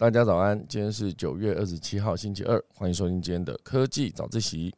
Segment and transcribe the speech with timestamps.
[0.00, 4.72] 大家早安，今天是九月二十七号，星期二，欢迎收听今天的科技早自习。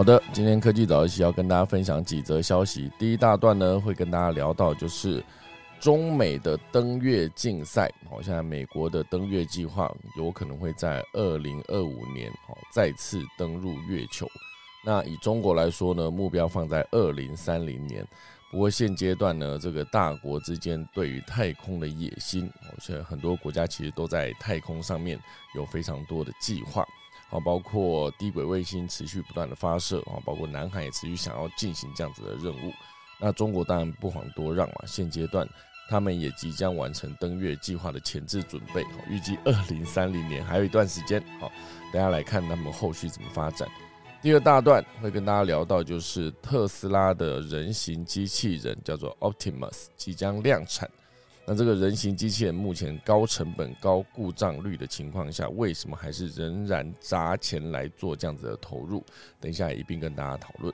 [0.00, 2.90] 好的，今天科技早一起要跟大家分享几则消息。
[2.98, 5.22] 第一大段呢，会跟大家聊到就是
[5.78, 7.92] 中美的登月竞赛。
[8.08, 14.26] 好，现在美国的登月计划有可能会在二零二五年哦再次登陆月球。
[14.82, 18.02] 那以中国来说呢，目标放在二零三零年。
[18.50, 25.20] 不过现阶段呢，这个大国之间对于太空的野心，现在很多国家其实都在太空上面
[25.54, 26.86] 有非常多的计划。
[27.30, 32.72] 啊，包括低轨卫星持续不断的发射啊，包括南海也持续想要进行这样子的任务。
[33.20, 35.48] 那中国当然不遑多让嘛，现阶段
[35.88, 41.22] 他们也即将完成登月计划的前置准备，预计二零三零年还有一段时间。
[41.38, 41.50] 好，
[41.92, 43.68] 大家来看他们后续怎么发展。
[44.22, 50.90] 第二大段会跟大家聊到，就是特斯拉的人形机器人叫做 Optimus 即将量产。
[51.52, 59.04] 那这个人形机器人目前高成本、高故障率的情况下，为什么还是仍然砸钱来做这样子的投入？
[59.40, 60.72] 等一下一并跟大家讨论。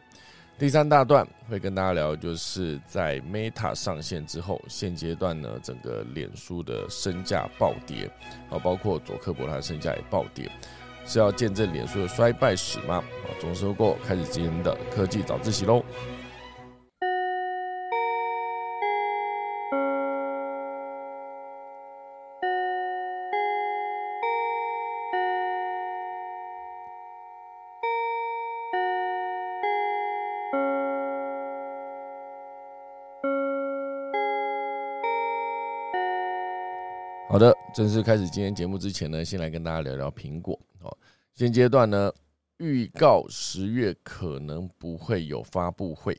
[0.59, 8.05] 第三大段会跟大家聊，就是在 Meta 上线之后，现阶段呢，整个脸书的身价暴跌，
[8.51, 10.47] 啊，包括佐克伯他的身价也暴跌，
[11.07, 12.97] 是要见证脸书的衰败史吗？
[12.97, 15.83] 啊，总收过，开始今天的科技早自习喽。
[37.37, 40.59] 好的，正式开始今天节目之前呢，先来跟大家聊聊苹果。
[40.81, 40.97] 哦，
[41.35, 42.11] 现阶段呢，
[42.57, 46.19] 预告十月可能不会有发布会，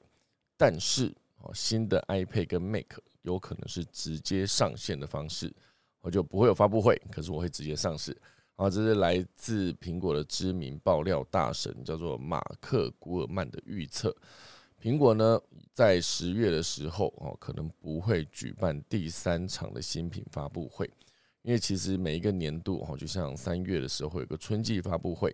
[0.55, 5.51] 但是哦，新的 iPad 跟 Mac 有可能是直接上线的方式，
[6.01, 8.15] 我就不会有发布会，可是我会直接上市。
[8.55, 14.15] 啊，这是来自苹果的知名爆料大神，叫做马克古尔曼的预测。
[14.79, 15.41] 苹果呢，
[15.73, 20.87] 在十月的时候哦，可能不会举办第三场的新品发布会。
[21.47, 25.33] 因为其实每一个年度哈，就像三月的时候有个春季发布会，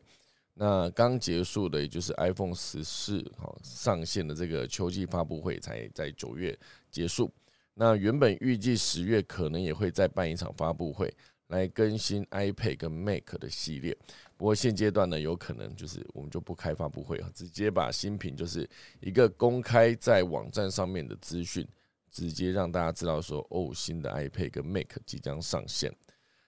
[0.53, 6.55] 那刚结束的也就是 iPhone 十四哈上线的这个秋季发布会才在九月
[6.91, 7.33] 结束。
[7.73, 11.11] 那原本预计十月可能也会再办一场发布会
[11.47, 13.97] 来更新 iPad 跟 Mac 的系列，
[14.37, 18.69] 不过现阶段呢，有可能就是我们就不开发布会，直接把新品就是
[19.01, 21.67] 一个公开在网站上面的资讯。
[22.11, 25.91] 直接让大家知道说，哦，新的 iPad 跟 Mac 即将上线。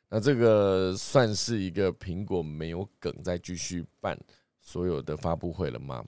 [0.09, 4.17] 那这个算是一个苹果没有梗再继续办
[4.61, 6.05] 所有的发布会了吗？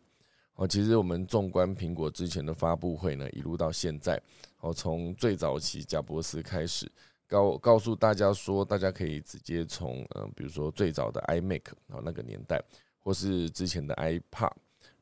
[0.56, 4.20] 哦，其实我们纵观苹果之前的发布会呢，一路到现在，
[4.60, 6.92] 哦，从最早期贾伯斯开始
[7.28, 12.60] 告告诉大家说，大家可以直接从嗯，比如说最早的 iMac 然后那个年代，
[13.00, 14.52] 或是之前的 iPad，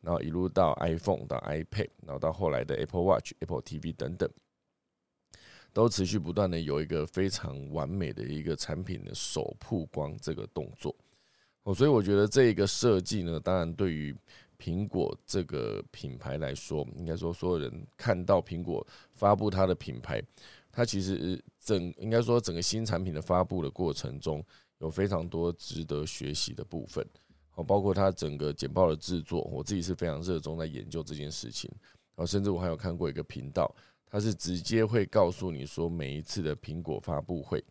[0.02, 4.30] 然后一路到 iPhone 到 iPad，然后到后来的 Apple Watch、Apple TV 等等。
[5.76, 10.96] 都持续不断的有一个非常完美的一个产品的首曝光这个动作
[11.64, 14.16] 哦，所以我觉得这一个设计呢，当然对于
[14.58, 20.24] 苹果这个品牌来说，应该说所有人看到苹果发布它的品牌，
[20.72, 24.42] 它其实整应该说整个新产品的发布的过程中，
[24.78, 27.06] 有非常多值得学习的部分
[27.56, 31.70] 哦，包括它整个简报的制作，我自己是非常热衷在研究这件事情，
[32.16, 33.76] 然后甚至我还有看过一个频道。
[34.16, 37.62] 它是直接会告诉你说，每一次的苹果发布会，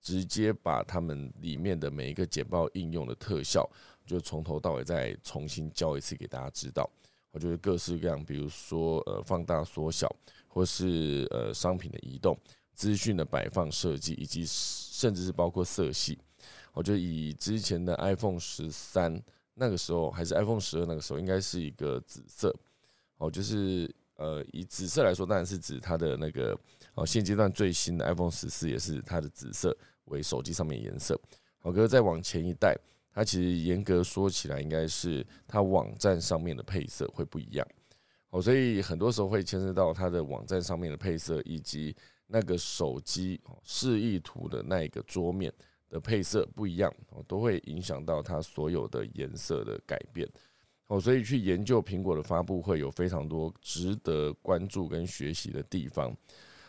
[0.00, 3.70] 直接把他们里面的每一个简报应用的特效，
[4.04, 6.90] 就从头到尾再重新教一次给大家知道。
[7.30, 10.12] 我觉得各式各样，比如说呃放大缩小，
[10.48, 12.36] 或是呃商品的移动、
[12.74, 16.18] 资讯的摆放设计，以及甚至是包括色系。
[16.72, 19.22] 我觉得以之前的 iPhone 十三
[19.54, 22.52] 那个时候，还是 iPhone 十二那个时候，应该是一个紫色，
[23.18, 23.88] 哦，就是。
[24.22, 26.56] 呃，以紫色来说，当然是指它的那个
[26.94, 31.20] 哦，现阶段最新的 iPhone 十四也是它的紫色为手机上面颜色。
[31.58, 32.78] 好，可是再往前一代，
[33.12, 37.66] 它其实严格说起来，应该是它网站上面的配色会不一样。
[38.30, 41.94] 哦，所以很多时候会牵涉到它的网站上面的配色，以及
[42.28, 45.52] 那个手机示意图的那一个桌面
[45.88, 46.94] 的配色不一样，
[47.26, 50.28] 都会影响到它所有的颜色的改变。
[50.88, 56.14] 哦，所以去研究苹果的发布会有非常多值得关注跟学习的地方。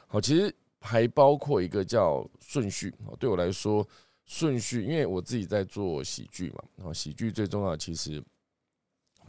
[0.08, 2.94] 好，其实还包括一个叫顺序。
[3.20, 3.86] 对我来说，
[4.26, 8.24] 顺序，因为我自己在做喜剧嘛，然后喜剧最重要，其实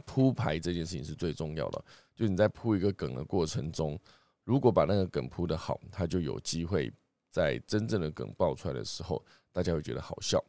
[0.05, 1.83] 铺排这件事情是最重要的。
[2.15, 3.99] 就你在铺一个梗的过程中，
[4.45, 6.89] 如果把那个梗铺的好，它就有机会
[7.29, 9.21] 在真正的梗爆出来的时候，
[9.51, 10.41] 大家会觉得好笑。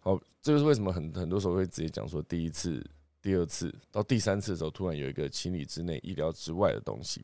[0.00, 2.84] 好，这就是为什么很很多时候会直接讲说，第一次、
[3.26, 7.20] 第二次到第三次的时候，突然有一个情理之内、意料之外的东西。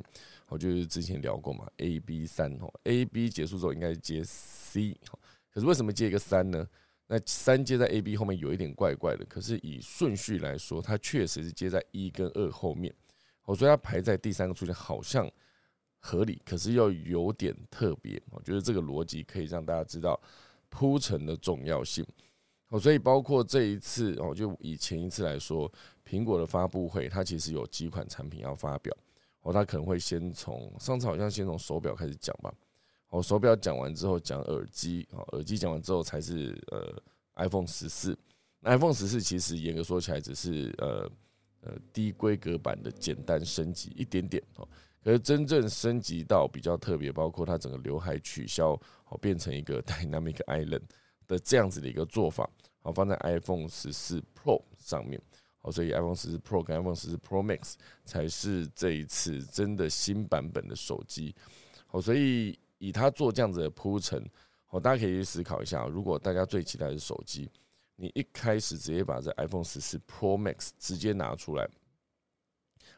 [0.48, 4.98] 我就是之前聊过嘛，A、B 三哦，A、B 结束之后应该接 C，
[5.48, 6.66] 可是为什么接一个三呢？
[7.06, 12.92] 那三接在 A、B 后面有一点怪怪的，可是以顺序来说，它确实是接在一跟二后面。
[13.44, 15.30] 我说它排在第三个出现好像
[16.00, 18.20] 合理，可是又有点特别。
[18.32, 20.20] 我觉得这个逻辑可以让大家知道
[20.68, 22.04] 铺陈的重要性。
[22.68, 25.70] 哦，所以包括这一次哦，就以前一次来说，
[26.04, 28.96] 苹果的发布会，它其实有几款产品要发表。
[29.42, 32.52] 哦，它可能会先从上次好像先从手表开始讲吧。
[33.08, 37.02] 哦，手表讲完之后讲耳机，哦，耳机讲完之后才是呃
[37.44, 38.16] iPhone 十四。
[38.62, 41.10] iPhone 十四其实严格说起来只是呃。
[41.64, 44.66] 呃，低规格版的简单升级一点点哦，
[45.00, 48.70] 可是真正升级到比较特别，包括它整个刘海取消，
[49.04, 50.82] 哦变成一个 Dynamic Island
[51.28, 52.50] 的这样子的一个做法，
[52.80, 55.22] 好放在 iPhone 十四 Pro 上面，
[55.62, 57.74] 哦，所以 iPhone 十四 Pro 跟 iPhone 十四 Pro Max
[58.04, 61.34] 才是这一次真的新版本的手机，
[61.86, 64.22] 好，所以以它做这样子的铺陈，
[64.66, 67.50] 好，大家可以去思考一下，如果大家最期待的是手机。
[67.94, 71.68] 你一开始直接把这 iPhone 十四 Pro Max 直接拿出来，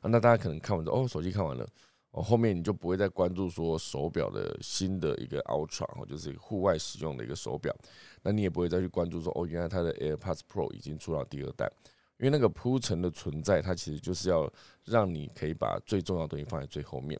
[0.00, 1.68] 那大家可能看完之后，哦，手机看完了，
[2.12, 7.74] 哦，后面你就不会再关注说手表的新的一个 Ultra，哦，就是户外使用的一个手表，
[8.22, 11.70] 那你也不会再去关注说，哦，原来它的 AirPods Pro 已经出到第二代，
[12.18, 14.50] 因为那个铺陈的存在，它其实就是要
[14.84, 17.18] 让你可以把最重要的东西放在最后面，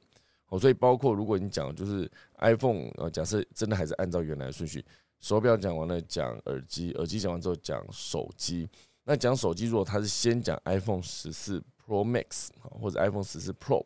[0.49, 4.85] 哦，所以包括如果你讲就是 iPhone，呃，假设真的还是按照原来的顺序。
[5.21, 8.69] 手表讲完了，讲耳机，耳机讲完之后讲手机。
[9.05, 13.85] 那讲手机，如果他是先讲 iPhone 十四 Pro Max 或者 iPhone 十四 Pro，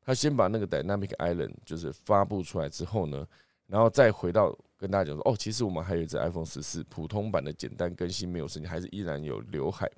[0.00, 3.24] 他先把那个 Dynamic Island 就是发布出来之后呢，
[3.66, 9.88] 然后再回到跟大家讲说，哦，其实我们还有一只 iPhone 十四普通版的简单更新没有升级，还是依然有刘海。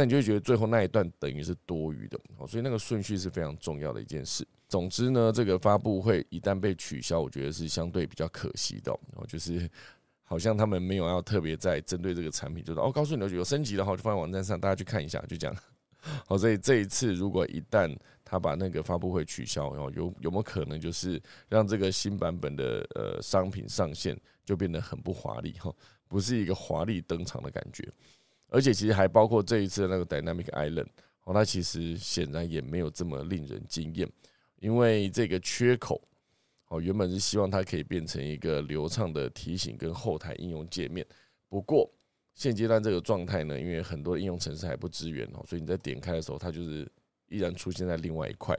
[0.00, 4.46] 那你就会觉得最后那一段等于是多余的哦，所以那个顺序是非常重要的一件事。
[4.66, 9.68] 总之呢，这个发布会一旦被取消，我觉得是相对比较可惜的哦，就是。
[10.22, 15.56] 好像他们没有要特别在针对这个产品，就是哦，告诉你有升级的话，就放在网站上，大家去看一下，就这样。
[16.24, 17.92] 好，所以这一次如果一旦
[18.24, 25.74] 他把那个发布会取消，然后有有没有可能就是让这个新版本的呃商品上线就变得很不华丽哈，
[26.06, 27.88] 不是一个华丽登场的感觉，
[28.50, 30.88] 而且其实还包括这一次的那个 Dynamic Island，
[31.24, 34.06] 哦，它其实显然也没有这么令人惊艳，
[34.58, 36.00] 因为这个缺口。
[36.68, 41.04] 哦，原本是希望它可以变成一个流畅的提醒跟后台应用界面，
[41.48, 41.90] 不过
[42.36, 46.88] 现阶段这个状态呢，因为很多应用程式还不支援哦，所以你在点开的时候，它就是
[47.26, 48.56] 依然出现在另外一块，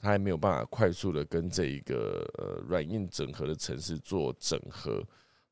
[0.00, 5.00] 它还没有办法快速的跟这一个呃软硬整合的程式做整合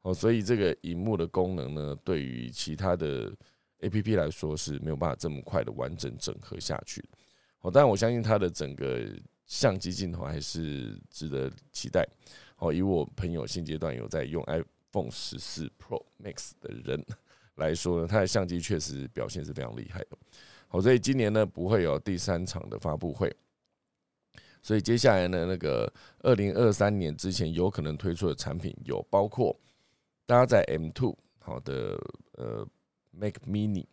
[0.02, 3.32] 哦，所以这个荧幕的功能呢，对于其他的
[3.80, 7.04] A P P 来说是没有办法这么快的完整整合下去
[7.60, 9.08] 哦，但我相信它的整个。
[9.46, 12.02] 相机镜头还是值得期待。
[12.56, 17.04] 好，以我朋友现阶段有在用 iPhone 十四 Pro Max 的人
[17.56, 20.16] 来说呢，它的相机确实表现是非常厉害的。
[20.66, 23.30] 好，所以今年呢不会有第三场的发布会。
[24.62, 29.54] 所以接下来呢，那个二零二三年之前有可能推出的产品有包括
[30.24, 32.00] 搭载 M Two 好的
[32.38, 32.66] 呃
[33.18, 33.86] Mac Mini。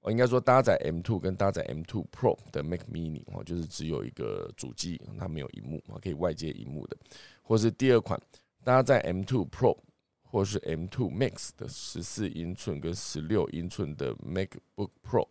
[0.00, 6.96] 我应该说搭载 M2 跟搭载 M2 Pro 的 Mac Mini 哦，就是只有一个主机，它没有荧幕啊，可以外接荧幕的，
[7.42, 8.18] 或是第二款
[8.62, 9.76] 搭载 M2 Pro
[10.22, 15.26] 或是 M2 Max 的十四英寸跟十六英寸的 MacBook Pro，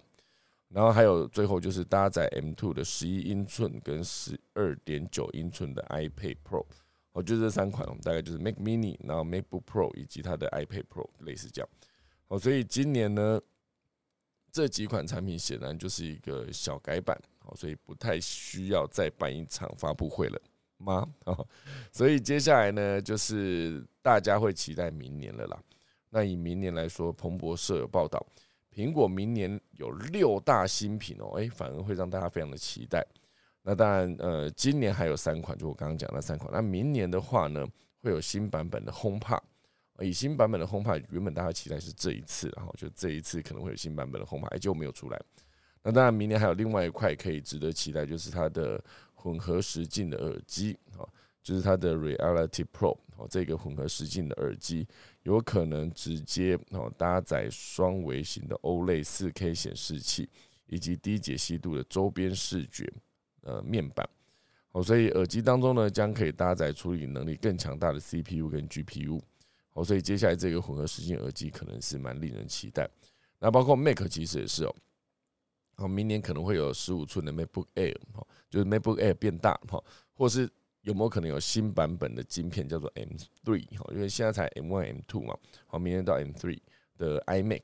[0.67, 6.65] 然后还有最后就是搭载 M2 的十一英寸跟十二点九英寸的 iPad Pro，
[7.13, 11.69] 哦，就这三款，大概就是 Mac Mini，然后 MacBook Pro 以及它的 iPad Pro 类似这样，
[12.27, 13.39] 哦，所以今年呢。
[14.49, 20.41] 这几款产品显然就是一个小改版，哦，所以不太需要再办一场发布会了
[20.77, 21.07] 吗？
[21.25, 21.47] 哦，
[21.91, 25.63] 所以接下来呢，就是大家会期待明年了啦。
[26.09, 28.25] 那以明年来说，彭博社有报道，
[28.73, 33.05] 苹果明年有六大新品哦，诶，反而会让大家非常的期待。
[33.61, 36.51] 那当然，呃，今年还有三款，就我刚刚讲那三款。
[36.51, 37.63] 那明年的话呢，
[38.01, 39.41] 会有新版本的 HomePod。
[40.01, 45.19] 以新版本的轰趴原本大家期待是这一次，然后就这一次可能会有新版本的 HomePod，结果没有出来。
[45.83, 51.07] 那当然，明年还有另外一块可以值得期待，就是它的混合实境的耳机啊，
[51.41, 54.85] 就是它的 Reality Pro 哦，这个混合实境的耳机
[55.23, 60.29] 有可能直接哦搭载双微型的 OLED 四 K 显示器，
[60.65, 62.91] 以及低解析度的周边视觉
[63.41, 64.07] 呃面板。
[64.73, 69.21] 哦，所以耳机当中呢，将可以搭载处理能力更强大的 CPU 跟 GPU。
[69.77, 72.89] 哦，所以接下来这个混合实境耳机可能是蛮令人期待。
[73.37, 74.75] 那包括 Mac 其实也是哦，
[75.75, 80.49] 哦，明年可能会有十五寸的 MacBook Air 哈，就是 MacBook Air 变大哈，或是
[80.81, 86.59] 有没有可能有新版本的晶片叫做 M3 哈，因为现在才 M1、M2 嘛，好，明年到 M3
[86.97, 87.61] 的 iMac。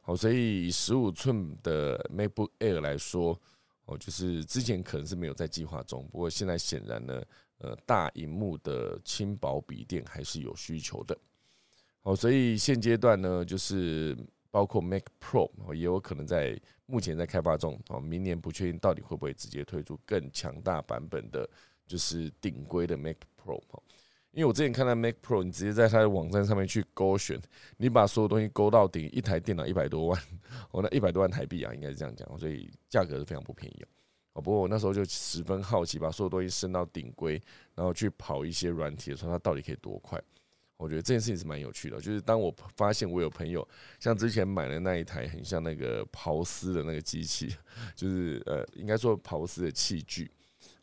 [0.00, 3.40] 好，所以十五寸的 MacBook Air 来说。
[3.88, 7.22] 哦，就是之前可能是没有在计划中，不过现在显然呢，
[7.58, 11.16] 呃，大荧幕的轻薄笔电还是有需求的。
[12.06, 14.16] 哦，所以现阶段呢，就是
[14.48, 17.76] 包括 Mac Pro 也有可能在目前在开发中。
[17.88, 21.48] 哦，明年不确定到底会不会直接推出更强大版本的，
[21.84, 23.60] 就是顶规的 Mac Pro。
[24.30, 27.40] 因为我之前看到 Mac Pro，你直接在它的网站上面去勾选，
[27.76, 30.22] 你把所有东西勾到顶，一台电脑一百多万，
[30.70, 33.84] 哦，那一百多万台币啊，应该是这样讲，所以价格是非常不便宜
[34.34, 34.40] 哦。
[34.40, 37.42] 不过我那时候就十分好奇，把所有东西升到顶规，
[37.74, 40.22] 然后去跑一些软体的时候，它到底可以多快？
[40.76, 42.00] 我觉得这件事情是蛮有趣的。
[42.00, 43.66] 就是当我发现我有朋友
[43.98, 47.54] 像之前买的那一台很像那个刨丝的那个机器，
[47.94, 50.30] 就是呃，应该说刨丝的器具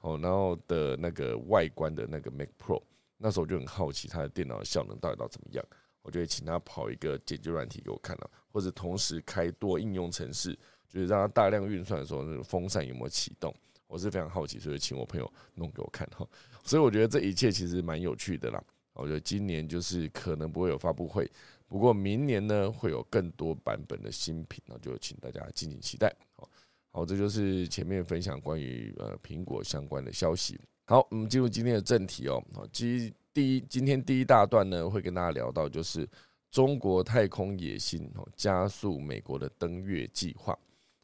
[0.01, 2.81] 哦，然后的那个外观的那个 Mac Pro。
[3.17, 5.63] 那时候我就很好奇他的电脑的效能到底到怎么样，
[6.01, 10.53] 我就会请他跑一个解决软体给我看了，或者同时开多应用程式，
[10.89, 13.55] 就是让他大量运算的时候，那个风扇有没有启动，
[13.87, 16.27] 我是非常好奇，所以请我朋友弄给我看哈。
[16.65, 18.61] 所以我觉得这一切其实蛮有趣的啦。
[18.93, 21.29] 我觉得今年就是可能不会有发布会，
[21.67, 26.15] 不过明年呢会有更多版本的新品，那就请大家敬请期待。
[26.35, 26.49] 好，
[26.91, 30.59] 好，这就是前面分享关于呃苹果相关的消息。
[30.85, 32.43] 好，我们进入今天的正题哦。
[32.53, 36.07] 好，今第一，今天第一大段呢，会跟大家聊到就是
[36.51, 40.57] 中国太空野心哦，加速美国的登月计划。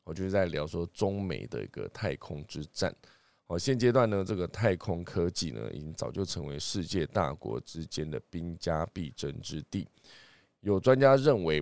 [0.03, 2.93] 我就是在聊说中美的一个太空之战。
[3.51, 9.87] 好，现阶段呢，这个太空科技呢，已经早就成为世界大国之间的兵家必争之地。
[10.59, 11.61] 有专家认为。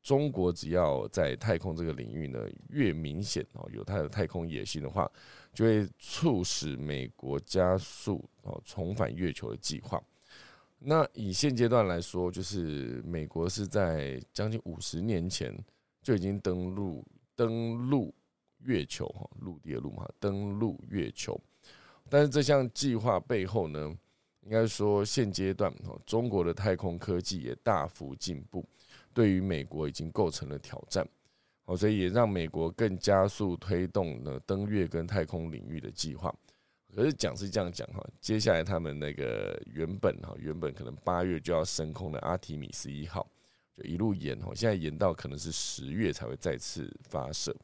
[0.00, 2.38] 中国只要在太空这个领域呢
[2.70, 5.10] 越明显哦有它的太空野心的话，
[5.52, 10.02] 就会促使美国加速哦重返月球的计划。
[10.78, 15.54] 那以现阶段来说，就是美国是在将近五十年前
[16.00, 17.04] 就已经登陆
[17.36, 18.14] 登陆
[18.64, 21.40] 月球哈陆地的陆嘛登陆月球，
[22.08, 23.96] 但是这项计划背后呢，
[24.42, 28.64] 应该说现阶段哈中国的太空科技也大幅进步。
[29.14, 31.04] 对于美国已经构成了挑战，
[31.64, 36.32] 好，所以也让美国更加速推动了登月跟太空领域的计划。
[36.94, 43.28] 可是讲是这样讲哈，接下来他们那个原本哈，原本可能八月就要升空的阿提米斯一号，
[43.74, 47.54] 就一路延哈，现在延到可能是十月才会再次发射。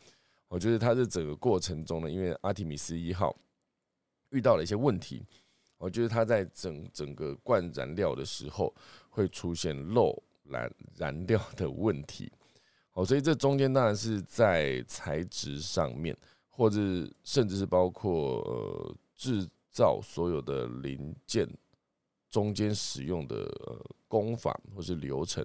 [0.55, 3.35] 我觉得它这整个过程中呢，因为阿提米斯一号
[4.31, 5.27] 遇到了一些问题，
[5.79, 8.73] 我觉得它在整整个灌燃料的时候
[9.11, 10.23] 会出现漏。
[10.47, 12.31] 燃燃料的问题，
[12.91, 16.15] 好，所以这中间当然是在材质上面，
[16.51, 16.79] 或者
[17.23, 21.49] 甚至是包括呃制造所有的零件
[22.29, 25.43] 中间使用的呃工法或是流程，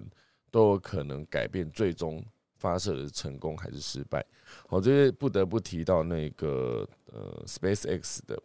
[0.50, 2.22] 都有可能改变最终
[2.60, 4.24] 发射的成功还是失败。
[4.68, 8.40] 好，这些不得不提到那个呃 Space X 的。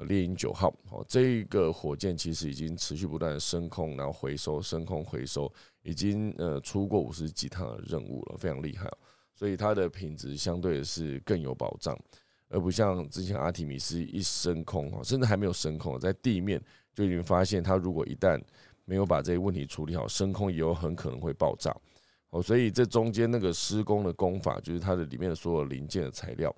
[0.00, 5.50] 猎鹰九号，好，这一个火箭其实已经持续不断的升空，然后回收，升空回收，
[5.80, 8.86] 已经呃出过五十几趟的任务了，非常厉害
[9.32, 11.98] 所以它的品质相对是更有保障，
[12.50, 16.62] 而不像之前阿提米斯一升空哦，甚至还没有升空，在地面
[16.92, 18.38] 就已经发现，它如果一旦
[18.84, 21.74] 没有把这些问题处理好，升空也有很可能会爆炸。
[22.30, 26.54] 哦，所以这中间那个施工的工法，就是它的里面所有零件的材料。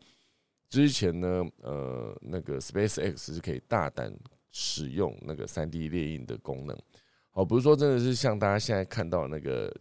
[0.68, 4.12] 之前呢，呃，那个 Space X 是可以大胆
[4.50, 6.76] 使用那个三 D 列印的功能，
[7.32, 9.74] 哦，不是说真的是像大家现在看到那个，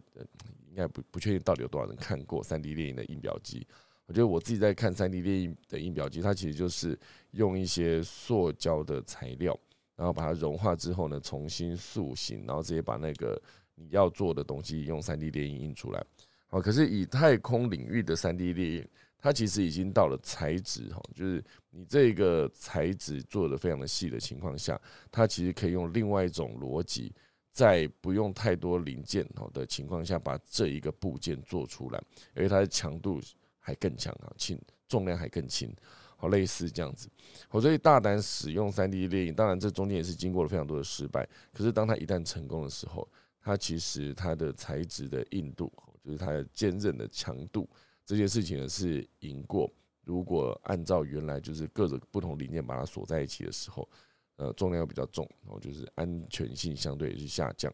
[0.68, 3.66] 应该不不确定到底有多少人看过三 D 列印的印表机。
[4.06, 6.98] 我觉得我自己在看三 D 列印的印表机，它其实就是
[7.32, 9.58] 用一些塑胶的材料，
[9.94, 13.38] 然后把它融化之后呢，重新塑形，然后直接把那个
[13.78, 16.04] 你要做的东西用三 D 列印印出来。
[16.48, 18.88] 好，可是以太空领域的三 D 列印。
[19.20, 24.80] 它其实已经到了材质哈，就是你这个材质做的非常的细的情况下，
[25.10, 27.12] 它其实可以用另外一种逻辑，
[27.50, 32.00] 在不用太多零件好的情况下，把这一个部件做出来，
[32.32, 33.20] 而且它的强度
[33.58, 34.56] 还更强啊，轻
[34.86, 35.68] 重量还更轻，
[36.16, 37.08] 好类似这样子。
[37.48, 41.28] 好，所以大胆使用三 D 猎影，当然这中间也是经过了非常多的失败。
[41.52, 43.06] 可是当它一旦成功的时候，
[43.40, 45.72] 它其实它的材质的硬度，
[46.04, 47.68] 就是它的坚韧的强度，
[48.04, 49.70] 这件事情呢是赢过。
[50.04, 53.88] 如果按照原来就是各种不同零件把它锁在一起的时候，
[54.36, 57.72] 呃，重量又比较重，然后就是安全性相对也是下降。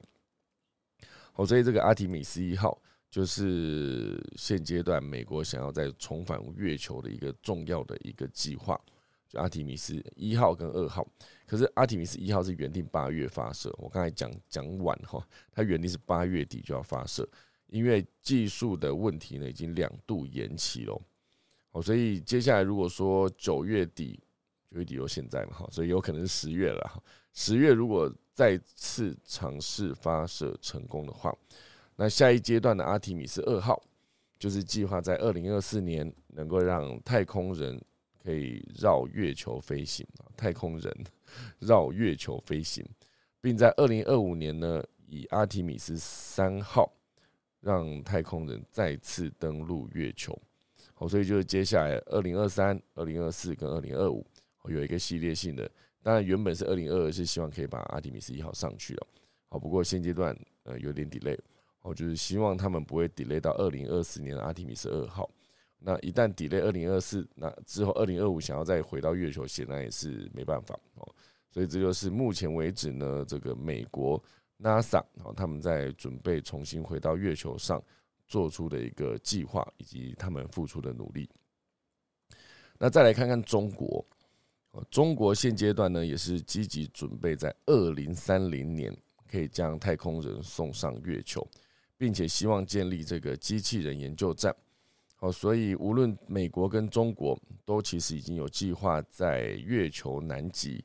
[1.33, 2.81] 好，所以这个阿提米斯一号
[3.11, 8.81] 就是现阶段美国想要再重返月球的一个重要的一个计划，
[9.35, 11.07] 阿提米斯一号跟二号。
[11.47, 17.29] 可是阿提米斯一号是原定八月发射，我刚才讲讲晚哈，它原定是八月底就要发射，
[17.69, 21.01] 因为技术的问题呢，已经两度延期了。
[21.73, 24.19] 哦，所以接下来如果说九月底，
[24.71, 27.03] 九月底就现在嘛，哈，所以有可能是十月了。
[27.33, 31.37] 十月如果再次尝试发射成功的话，
[31.97, 33.81] 那下一阶段的阿提米斯二号
[34.39, 37.81] 就是计划在二零二四年能够让太空人
[38.25, 40.91] 可以绕月球飞行啊，太空人
[41.59, 42.83] 绕月球飞行，
[43.43, 46.91] 并在二零二五年呢，以阿提米斯三号
[47.61, 50.37] 让太空人再次登陆月球。
[50.95, 54.27] 好，所以就是接下来二零二三、二零二四跟二零二五
[54.65, 55.71] 有一个系列性的。
[56.03, 59.07] 当然，原本是二零二二是希望可以把阿提米斯一号上去了。
[59.49, 61.39] 好，不过现阶段呃有点 delay。
[61.83, 65.29] 哦，就是希望他们不会 delay 到二零二四年的阿提米斯二号。
[65.85, 71.15] 那一旦 delay 二零二四，那之后二零二五想要再回到月球，显然也是没办法哦。
[71.51, 74.23] 所以这就是目前为止呢，这个美国
[74.59, 77.83] NASA 哦他们在准备重新回到月球上。
[78.27, 81.29] 做出的一个计划以及他们付出的努力。
[82.79, 84.05] 那再来看看中国，
[84.91, 88.97] 中国现阶段呢也是积极准备在二零三零年
[89.31, 91.47] 可以将太空人送上月球，
[91.99, 94.57] 并且希望建立这个机器人研究站。
[95.25, 100.85] 好，所以无论美国跟中国都其实已经有计划在月球南极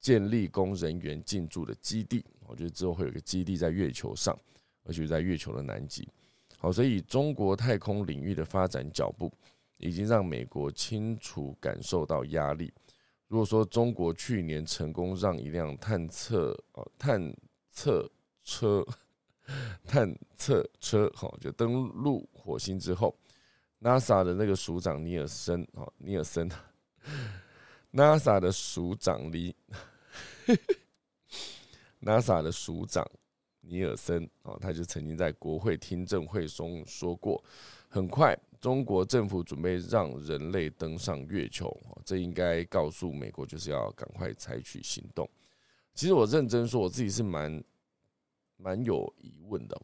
[0.00, 2.24] 建立供人员进驻的基地。
[2.48, 4.36] 我觉得之后会有个基地在月球上，
[4.82, 6.08] 而且在月球的南极。
[6.56, 9.32] 好，所以中国太空领域的发展脚步，
[9.76, 12.72] 已经让美国清楚感受到压力。
[13.28, 17.32] 如果说中国去年成功让一辆探测哦探
[17.70, 18.10] 测
[18.42, 18.84] 车
[19.86, 23.14] 探测车好就登陆火星之后
[23.80, 26.50] ，NASA 的那个署长尼尔森哦尼尔森，
[27.92, 29.54] NASA 的署长尼
[32.00, 33.08] NASA 的署长。
[33.60, 37.42] 尼尔森啊，他就曾经在国会听证会中说过
[37.90, 41.70] ：“很快，中国政府准备让人类登上月球，
[42.02, 45.28] 这应该告诉美国，就是要赶快采取行动。”
[45.92, 47.62] 其实我认真说，我自己是蛮
[48.56, 49.78] 蛮有疑问的。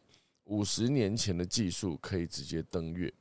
[0.45, 3.13] 五十年前的技术可以直接登月，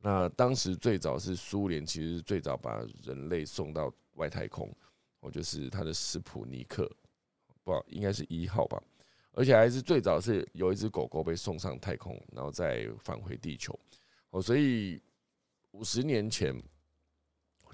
[0.00, 4.72] 那当时最早是苏联，其实最早把人类送到外太空，
[5.20, 6.90] 我就是他的斯普尼克，
[7.64, 8.80] 不，应该是一号吧。
[9.32, 13.78] 而且还是最早是有一只狗狗被送上太空，然后再返回地球。
[14.30, 15.00] 哦，所以
[15.72, 16.54] 五十年前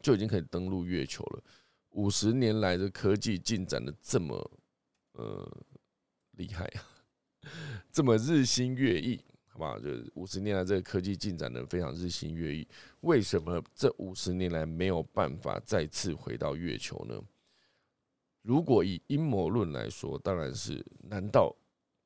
[0.03, 1.43] 就已经可以登陆月球了。
[1.91, 4.61] 五十年来的科技进展的这么
[5.13, 5.65] 呃
[6.33, 6.71] 厉害，
[7.91, 9.19] 这么日新月异，
[9.55, 9.79] 好不好？
[9.79, 12.67] 就五十年来这个科技进展的非常日新月异。
[13.03, 17.15] 为什么这五十年来没有办法再次回到月球呢？
[18.43, 21.55] 如果以阴谋论来说，当然是，难道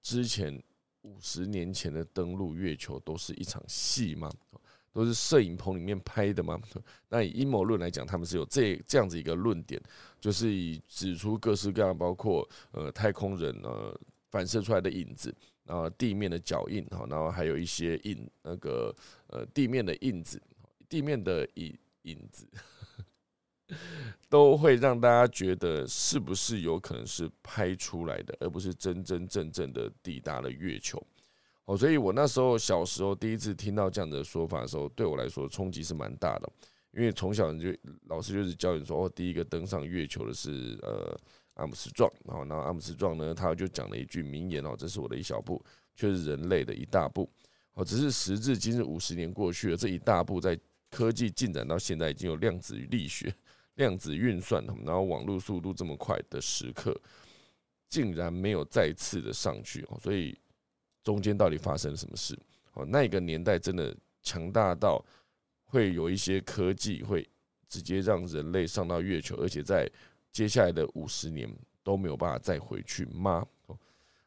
[0.03, 0.63] 之前
[1.01, 4.31] 五十年前的登陆月球都是一场戏吗？
[4.93, 6.61] 都是摄影棚里面拍的吗？
[7.09, 9.81] 那以阴谋论来讲，他们是有这这样子一个论点，
[10.21, 13.99] 就是以指出各式各样，包括呃太空人呃
[14.31, 15.35] 反射出来的影子，
[15.69, 18.93] 然后地面的脚印哈，然后还有一些印那个
[19.27, 20.43] 呃地面的印子，
[20.89, 22.49] 地面的影影子。
[24.31, 30.99] 都会让大家觉得是不是有可能是拍出来的，而不是真真正正的抵达了月球。
[31.67, 36.51] 哦，所以我那时候小时候第一次听到这样的说法的时候，对我来说冲击是蛮大的。
[36.93, 37.69] 因为从小就
[38.07, 41.15] 老师就是教你说，哦，第一个登上月球的是呃
[41.59, 47.31] 阿姆斯壮，然后然后阿姆斯壮呢，他就讲了一句名言哦，这是我的一小步，却是人类的一大步。
[47.75, 50.59] 哦，只是时至今日五十年过去了，这一大步在
[50.91, 53.33] 科技进展到现在，已经有量子力学。
[53.75, 57.01] 量子运算，然后网络速度这么快的时刻，
[57.89, 60.37] 竟然没有再次的上去哦，所以
[61.05, 62.37] 中间到底发生了什么事？
[62.73, 65.01] 哦，那个年代真的强大到
[65.63, 67.25] 会有一些科技会
[67.69, 69.89] 直接让人类上到月球，而且在
[70.39, 73.45] 接下来的五十年都没有办法再回去吗？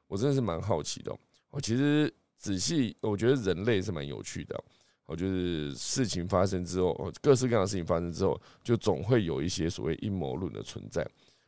[0.07, 1.17] 我真的是蛮好奇的。
[1.51, 4.61] 我，其实仔细我觉得人类是蛮有趣的。
[5.05, 11.01] 我，就是事情发生之后，各式各样的事情发生之后，就总会有一些所谓阴谋论的存在。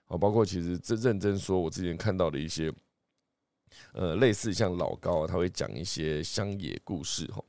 [0.07, 2.73] 哦，包括其实这认真说，我之前看到的一些，
[3.91, 7.43] 呃，类似像老高，他会讲一些乡野故事，哈，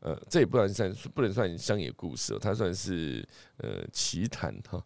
[0.00, 3.24] 呃，这也不能算不能算乡野故事，它算是
[3.58, 4.84] 呃奇谈哈，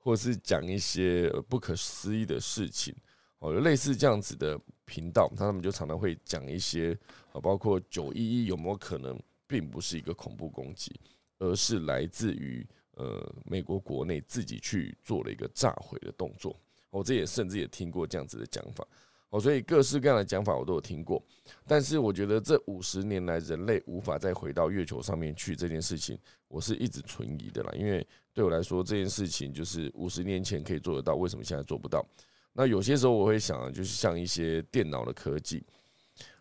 [0.00, 2.92] 或是讲一些不可思议的事情。
[3.38, 6.92] 哦，类似这样子的频道，他们就常常会讲一些，
[7.32, 10.92] 啊，包括九一一有没有可能并不是一个恐怖攻击，
[11.38, 16.54] 而是来自于呃美国国内自己去做了一个炸毁的动作。
[16.90, 18.86] 我这也甚至也听过这样子的讲法。
[19.30, 21.22] 哦，所以各式各样的讲法我都有听过。
[21.66, 27.72] 但是我觉得这五十年来人类无法再回到月球上面去这件事情，我是一直存疑的啦。
[27.74, 32.04] 因为对我来说，这件事情就是五十年前可以做得到，为什么现在做不到？
[32.52, 35.64] 那有些时候我会想，就是像一些电脑的科技，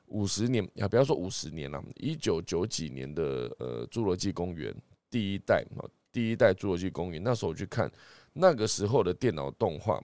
[0.07, 4.73] 五十年啊，不要说五十年了，一九九几年的呃《侏罗纪公园》
[5.11, 7.89] 第一代啊，第一代《侏罗纪公园》，那时候我去看
[8.33, 10.03] 那个时候的电脑动画，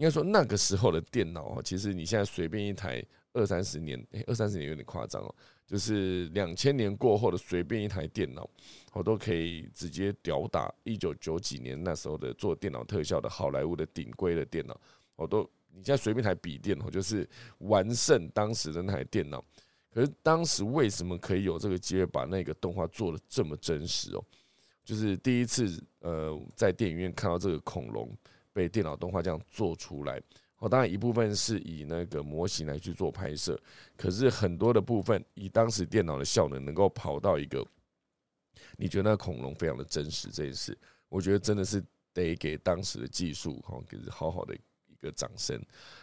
[0.00, 5.34] 应该说那个时候的电脑啊，其实你现在随便一台二三十年，二三十年有点夸张哦，
[5.66, 8.48] 就是两千年过后的随便一台电脑，
[8.94, 14.80] 我都可以直接吊打一九九几年那时候的做电脑特效的好莱坞的顶规的电脑。
[15.16, 19.44] 我都，你现在随便一台笔电哦，就是完胜当时的那台电脑。
[19.92, 24.24] 可是当时为什么可以有这个机会把那个动画做的这么真实哦？
[24.82, 28.10] 就是第一次呃在电影院看到这个恐龙
[28.52, 30.20] 被电脑动画这样做出来。
[30.58, 33.60] 哦，当然一部分是以那个模型来去做拍摄，
[33.96, 37.66] 可是很多的部分以当时电脑的效能能够跑到一个，
[38.76, 40.76] 你觉得那恐龙非常的真实这件事，
[41.08, 41.82] 我觉得真的是
[42.12, 44.60] 得给当时的技术哈给好好的一。
[45.02, 45.58] 个掌声，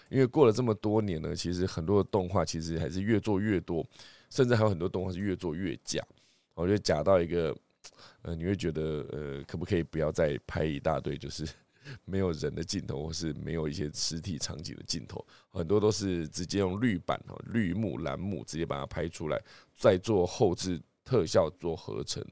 [0.10, 3.88] 因为过了这么多年呢，其实很多的动画其实还是越做越多，
[4.32, 6.04] 甚至还有很多动画是越做越假。
[6.56, 7.56] 我觉得假到一个，
[8.24, 11.48] 呃，你会觉得，呃，可不可以不要再拍一大堆就是
[12.06, 19.42] 没有人的镜头，或是没有一些实体场景的镜头，很多都是直接用绿板、绿幕、蓝幕直接把它拍出来，
[19.76, 22.24] 再做后置特效做合成。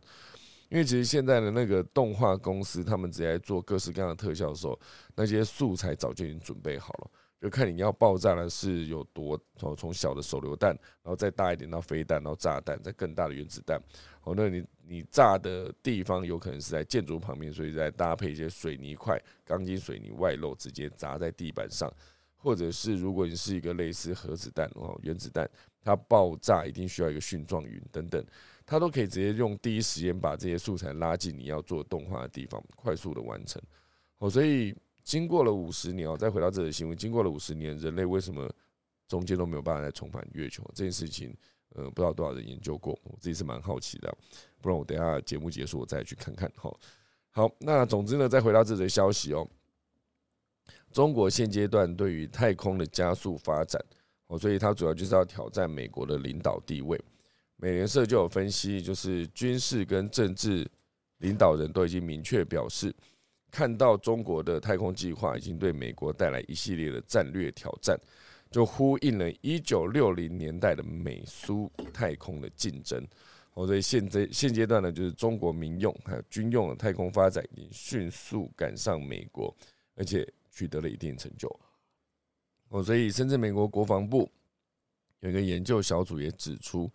[0.69, 4.77] 因为其实现在的那个动画公司，他们直接做各式各样的特效的时候，
[5.15, 10.71] 那些素材早就已经准备好了，就看你要爆炸的是有多从从小的手榴弹，
[11.03, 13.79] 然后再大一点到飞弹，然后炸弹，再更大的原子弹。
[14.23, 21.91] 哦，那你你炸的地方有可能是在建筑旁边，所以再搭配一些水泥块、钢筋水泥外露，直接砸在地板上，
[22.35, 25.49] 或者是如果你是一个类似核子弹哦，原子弹，
[25.81, 28.23] 它爆炸一定需要一个蕈状云等等。
[28.67, 33.61] 它都可以直接用第一时间把这些素材拉进你要做动画的地方，快速的完成。
[34.17, 38.51] 哦，所以经过了五十年哦，再回到这个新闻，经过了五十年，人类为什么
[39.07, 41.31] 中间都没有办法再重返月球这件事情？
[41.75, 44.17] 呃，不知道多少人研究过，我自己是蛮好奇的。
[44.61, 46.51] 不然我等下节目结束我再去看看。
[46.55, 46.73] 哈，
[47.31, 49.47] 好，那总之呢，再回到这则消息哦，
[50.91, 53.79] 中国现阶段对于太空的加速发展，
[54.27, 56.99] 哦，所以它主要就是要挑战美国的领导地位。
[57.57, 60.69] 美联社就有分析，就是军事跟政治
[61.19, 62.93] 领导人都已经明确表示，
[63.49, 67.97] 看到中国的太空计划已经对美国带来一系列的战略挑战，
[68.55, 73.05] 就呼应了一九六零年代的美苏太空的竞争。
[73.53, 79.53] 哦，所以现在现阶段呢，就是中国民用还有军用的太空发展已经迅速赶上美国，
[79.95, 81.53] 而且取得了一定成就。
[82.69, 84.31] 哦，所以甚至美国国防部
[85.19, 86.89] 有一个研究小组也指出。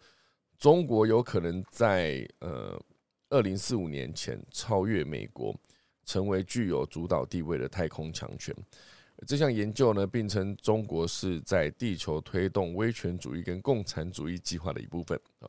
[0.56, 2.82] 中国有可能在呃
[3.28, 5.54] 二零四五年前超越美国，
[6.06, 8.54] 成为具有主导地位的太空强权。
[9.26, 15.48] 这项研究呢，并称中国是在地球推动威权主义跟共产主义计划的一部分啊。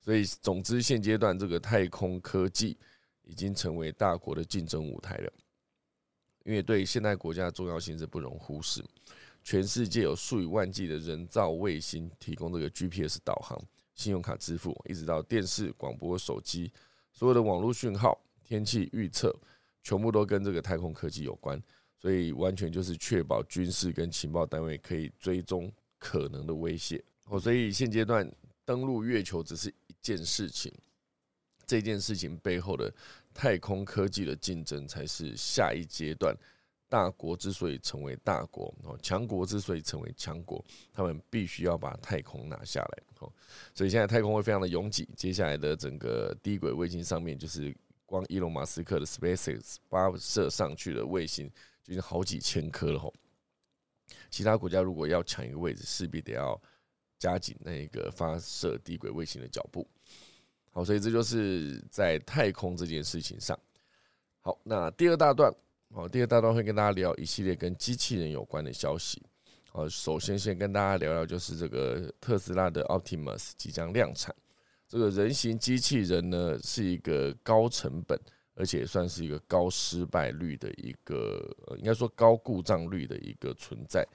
[0.00, 2.76] 所以，总之，现阶段这个太空科技
[3.22, 5.32] 已经成为大国的竞争舞台了。
[6.44, 8.84] 因为对现代国家的重要性是不容忽视。
[9.44, 13.56] 全世界有数以万计的人造卫星提供这个 GPS 导航。
[13.94, 16.72] 信用卡支付，一直到电视、广播、手机，
[17.12, 19.32] 所有的网络讯号、天气预测，
[19.82, 21.62] 全部都跟这个太空科技有关，
[22.02, 27.00] 所以完全就是确保军事跟情报单位可以追踪可能的威胁。
[27.26, 28.28] 哦，所以现阶段
[28.64, 30.72] 登陆月球只是一件事情，
[31.64, 32.92] 这件事情背后的
[33.32, 36.36] 太空科技的竞争才是下一阶段。
[36.88, 40.62] 大国之所以成为大国，哦，强国之所以成为强国，
[40.92, 43.32] 他们必须要把太空拿下来，哦，
[43.72, 45.08] 所以现在太空会非常的拥挤。
[45.16, 51.50] 接下来的整个低轨卫星上面，就是光伊隆马斯克的 SpaceX 发射上去的卫星，
[51.86, 53.12] 已经好几千颗了，吼。
[54.30, 56.60] 其他国家如果要抢一个位置，势必得要
[57.18, 59.86] 加紧那个发射低轨卫星的脚步。
[60.70, 63.58] 好，所以这就是在太空这件事情上。
[64.40, 65.54] 好，那第二大段，
[65.92, 69.22] 好，第二大段会跟大家聊一系列跟机器人有关的消息。
[69.70, 74.34] 好，首先先跟大家聊聊，就是这个特斯拉的 Optimus 即将量产。
[74.88, 78.18] 这个人形机器人呢，是一个高成本，
[78.54, 84.06] 而且算是一个高失败率的一个，应该说高故障率的一个存在。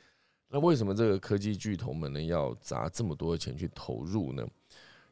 [0.49, 4.47] 那为什么这个科技巨头们呢要砸这么多的钱去投入呢？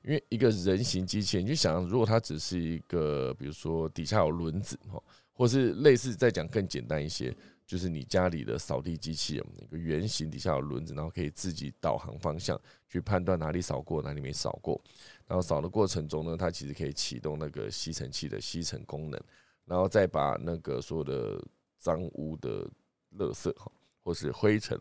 [0.04, 5.02] 因为一个人形机器人，你就想，如果它只是一个，比如说底下有轮子哈，
[5.34, 7.36] 或是类似再讲更简单一些。
[7.68, 14.80] 就是你家里的扫地机器人，一个圆形底下有轮子，然后可以自己导航方向，去判断哪里扫过，哪里没扫过。
[15.28, 19.22] 然后扫的过程中呢，它其实可以启动那个吸尘器的吸尘功能，
[19.66, 21.44] 然后再把那个所有的
[21.78, 22.70] 脏污的
[23.18, 23.72] 垃圾哈，
[24.04, 24.80] 或是灰尘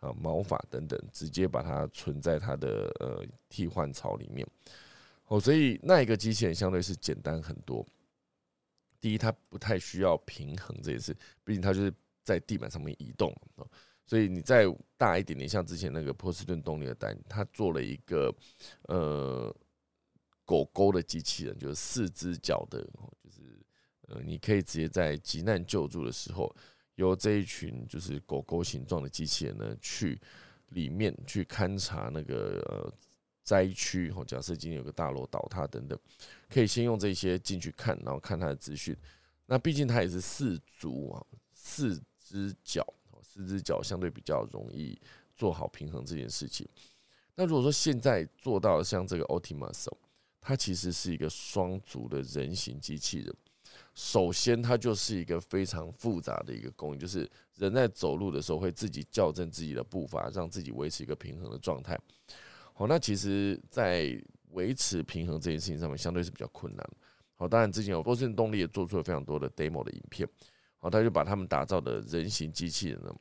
[0.00, 4.46] 啊、毛发等等，直接把它存在它的呃替换槽里面。
[5.26, 7.86] 哦，所以那一个机器人相对是简单很多。
[9.00, 11.92] 第一，它不太需要平衡这件事，毕竟它就是。
[12.24, 13.36] 在地板上面移动
[14.06, 14.64] 所以你再
[14.96, 18.32] 大一点点，像之前那个波士顿动力的单，它做了一个
[18.82, 19.52] 呃
[20.52, 22.82] 狗狗的机器人，就是四只脚的，
[23.24, 23.40] 就是
[24.08, 26.54] 呃你可以直接在急难救助的时候，
[26.96, 30.20] 由这一群就是狗狗形状的机器人呢，去
[30.68, 32.92] 里面去勘察那个呃
[33.42, 35.98] 灾区，或假设今天有个大楼倒塌等等，
[36.50, 38.94] 可以先用这些进去看，然后看它的资讯。
[39.46, 41.98] 那毕竟它也是四足啊，四。
[42.24, 42.86] 只脚，
[43.20, 44.98] 四只脚相对比较容易
[45.36, 46.66] 做好平衡这件事情。
[47.34, 49.86] 那如果说现在做到像这个 Optimus，
[50.42, 53.34] 它其实是一个双足的人形机器人。
[53.94, 61.98] 首先，它就是一个非常复杂的一个工艺，就是人在走路的时候会自己校正自己的步伐，让自己维持一个平衡的状态。
[62.74, 66.86] 好，那其实，在维持平衡这件事情上面，相对是比较困难。
[67.36, 70.28] 好，当然之前有波士顿动力也做出了非常多的 demo 的影片。
[70.78, 73.14] 好他就把他们打造的人形机器人呢，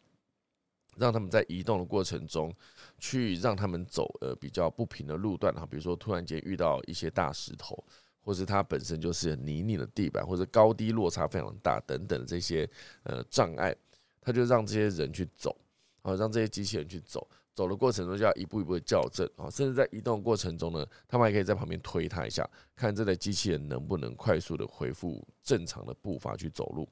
[0.98, 2.54] 让他们在移动的过程中，
[3.00, 7.84] 去让他们走呃比较不平的路段哈，比如说突然间遇到一些大石头，
[8.22, 12.70] 或是它本身就是泥泞的地板，或者高低落差非常大等等这些
[13.04, 13.76] 呃障碍，
[14.20, 15.56] 他就让这些人去走，
[16.02, 26.88] 啊，让这些机器人去走，走的过程中就要一步一步的校正啊，甚至在移动过程中呢，他们还可以在旁边推它一下，看这台机器人能不能快速的恢复正常的步伐去走路。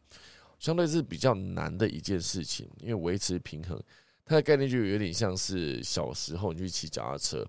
[0.59, 3.81] 相对是比较难的一件事情，因为维持平衡，
[4.25, 7.47] 它的概念就有点像是小时候你去骑脚踏车，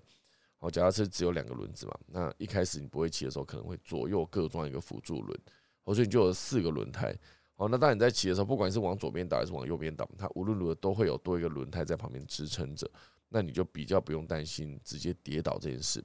[0.57, 5.37] 好，脚踏车只有两个轮子嘛，那一开始你不会骑的时候，可能会左右各装一个辅助轮，
[5.83, 7.13] 好，所以你就有四个轮胎，
[7.55, 12.89] 好，那当你在骑的时候，不管是往左边倒还是往右边倒，它无论如何都会有多一个轮胎在旁边支撑着，
[13.27, 16.01] 那你就比较不用担心直接跌倒这件事，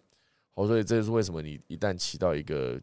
[0.55, 2.81] 好，所以这就是为什么你一旦骑到一个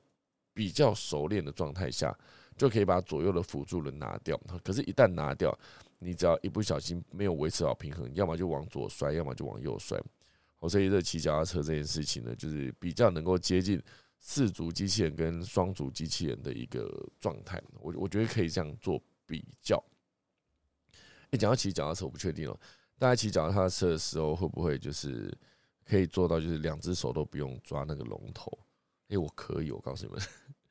[0.54, 2.18] 比较熟练的状态下。
[2.58, 5.58] 就可以把左右的辅助轮拿掉，可是，一旦拿掉，
[6.00, 10.02] 你只要一不小心没有维持好平衡，要么就往左摔，要么就往右摔。
[10.60, 13.82] 我，所以这骑脚踏车这件事情呢，就是比较能够接近
[14.20, 16.90] 四足机器人跟双足机器人的一个
[17.20, 17.62] 状态。
[17.80, 19.84] 我我觉得可以这样做比较。
[21.32, 22.58] 哎，讲到骑脚踏车，我不确定哦，
[22.98, 25.36] 大家骑脚踏车的时候会不会就是
[25.84, 28.58] 可以做到，就是两只手都不用抓那个龙头？
[29.10, 30.22] 哎，我可以，我告诉你们。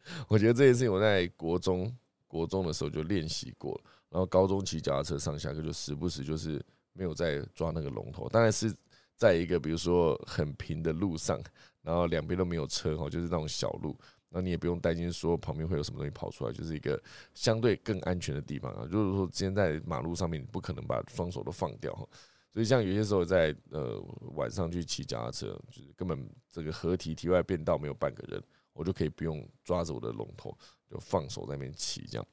[0.29, 1.95] 我觉得这件事情我在国中
[2.27, 6.63] 国中的时候就练习过然后高中骑脚踏车上下课就时不时就是
[6.93, 8.75] 没有在抓那个龙头，当然是
[9.17, 11.41] 在一个比如说很平的路上，
[11.81, 13.97] 然后两边都没有车哈，就是那种小路，
[14.29, 17.01] 那你也不用担心说旁边会有什么东西跑出来，就是一个
[17.33, 18.87] 相对更安全的地方啊。
[18.91, 22.07] 就是说今天在马路上面，你不可能把双手都放掉哈，
[22.53, 23.99] 所以像有些时候在呃
[24.35, 28.43] 晚上去骑脚踏车，就是根本这个合体体外变道没有半个人。
[28.73, 30.57] 我就可以不用抓着我的龙头，
[30.89, 32.27] 就放手在那边骑，这样，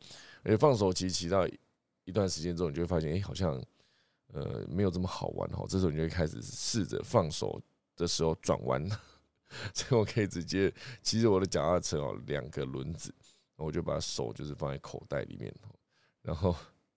[0.43, 1.47] 而且放手骑骑到
[2.06, 3.62] 一段时间之后，你就会发现，哎，好像
[4.34, 5.65] 呃没有这么好玩哈。
[5.67, 7.62] 这时候你就会开始试着放手
[7.95, 8.84] 的时候转弯，
[9.73, 13.13] 所以我可以直接骑着我的脚踏车哦，两个轮子，
[13.58, 15.54] 我就把手就是放在口袋里面，
[16.21, 16.56] 然后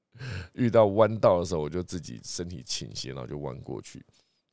[0.54, 4.04] 遇到弯道的时候，我就自己身体倾斜，然后就弯过去。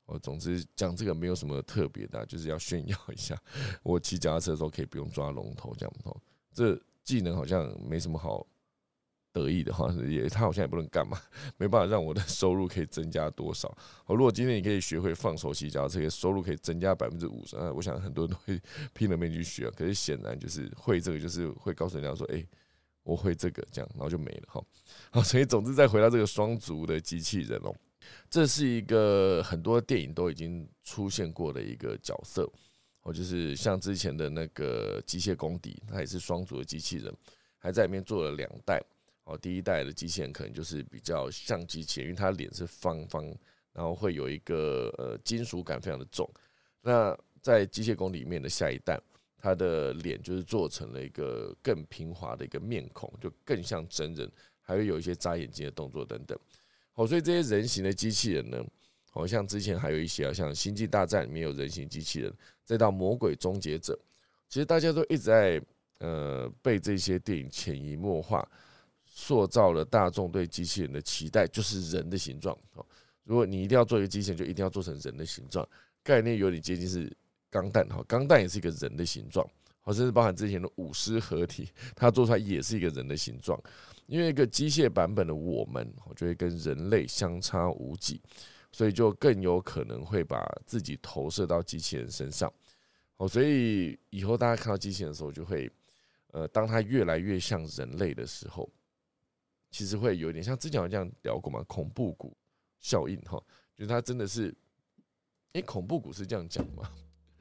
[0.10, 3.39] 我总之讲这个没有什么特别的，就是要炫耀一下，
[3.84, 6.17] 我骑脚踏车的时候可以不用抓龙头这样哦。
[6.52, 8.45] 这技能好像没什么好
[9.32, 11.22] 得意的哈，也他好像也不能干嘛，
[11.58, 13.69] 没办法让我的收入可以增加多少。
[14.08, 18.62] 哦，如果今天你可以学会放手骑脚踏车，收入可以增加百分之五十，那我想很多人都会
[18.93, 19.69] 拼了命去学。
[19.72, 22.43] 可是显然就是会这个，就是会告诉人家说，哎，
[23.04, 24.63] 我会这个这样，然后就没了哈。
[25.12, 27.74] 好，所以总之再回到这个双足的机器人哦。
[28.30, 32.50] 这是一个很多电影都已经出现过的一个角色，
[33.02, 37.13] 哦，就是像之前的那个机械公敌，它也是双足的机器人，
[37.58, 38.82] 还在里面做了两代。
[39.26, 43.26] 哦，第一代的机器人可能就是比较像机器人，因为它脸是方方，
[43.74, 46.28] 然后会有一个呃金属感非常的重。
[46.82, 49.00] 那在机械宫里面的下一代，
[49.38, 54.28] 它的脸就是做成了一个更平滑的一个面孔，就更像真人，
[54.62, 56.36] 还会有一些眨眼睛的动作等等。
[56.93, 58.63] 好，所以这些人形的机器人呢，
[59.10, 63.93] 好像之前还有一些啊，像《星际大战》里面有人形机器人，再到《魔鬼终结者》，
[64.47, 65.62] 其实大家都一直在
[65.99, 68.47] 呃被这些电影潜移默化。
[69.12, 72.58] 塑造了大众对机器人的期待，就是人的形状。
[72.75, 72.86] 哦，
[73.25, 75.67] 如果你一定要做一个机器人，就一定要做成人的形状。
[76.04, 77.12] 概念有点接近是
[77.49, 79.45] 钢弹，哈，钢弹也是一个人的形状，
[79.89, 83.60] 或甚至包含之前的舞狮合体，它做出来也是一个人的形状。
[84.06, 88.21] 因为一个机械版本的我们，我觉得跟人类相差无几，
[88.71, 92.54] 所以就更有可能会把自己投射到机器人身上。
[93.17, 95.67] 哦，所以以后大家看到机器人的时候，就会，
[96.28, 98.69] 呃，当它越来越像人类的时候。
[99.71, 102.38] 其实会有点像之前这样聊过嘛，恐怖谷
[102.80, 103.43] 效应哈，
[103.75, 104.56] 就是它真的是，
[105.54, 106.91] 哎，恐怖谷是这样讲吗？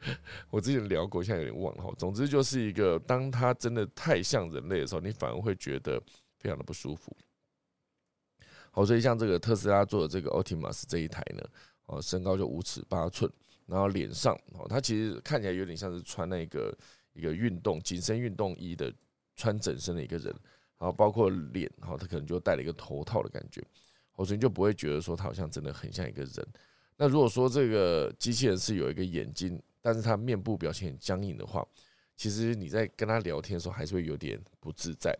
[0.51, 1.93] 我之前聊过，现在有点忘了哈。
[1.99, 6.01] 总之就是一个，当它真的太像人类的时候，你反而会觉得
[6.39, 7.17] 非常的不舒服。
[8.71, 11.43] 好，所以像这个特斯拉做的这个 Optimus 这一台呢，
[11.87, 13.31] 哦，身高就五尺八寸，
[13.67, 16.77] 然后脸上哦，它其实看起来有点像是穿那个
[17.13, 18.93] 一个运动紧身运动衣的
[19.37, 20.35] 穿整身的一个人。
[20.81, 23.61] 然后包括脸，哈，他可能就戴了一个头套的感觉，
[24.19, 26.49] 所以你就不会觉得说他好像真的很像一个人。
[26.97, 31.67] 那如果说这个机器人是有一个眼睛，但是他面部表情很僵硬的话，
[32.17, 35.17] 其实你在跟他聊天的时候还是会有点不自在。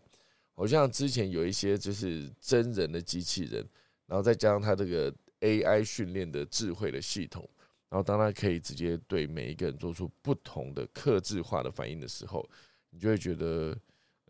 [0.53, 3.67] 好像之前有一些就是真人的机器人，
[4.05, 7.49] 然后再加上他这个 AI 训练的智慧的系统，
[7.89, 12.47] 然后当他可以直接对每一个人做出不同的克制化的反应的时候，
[12.89, 13.77] 你就会觉得。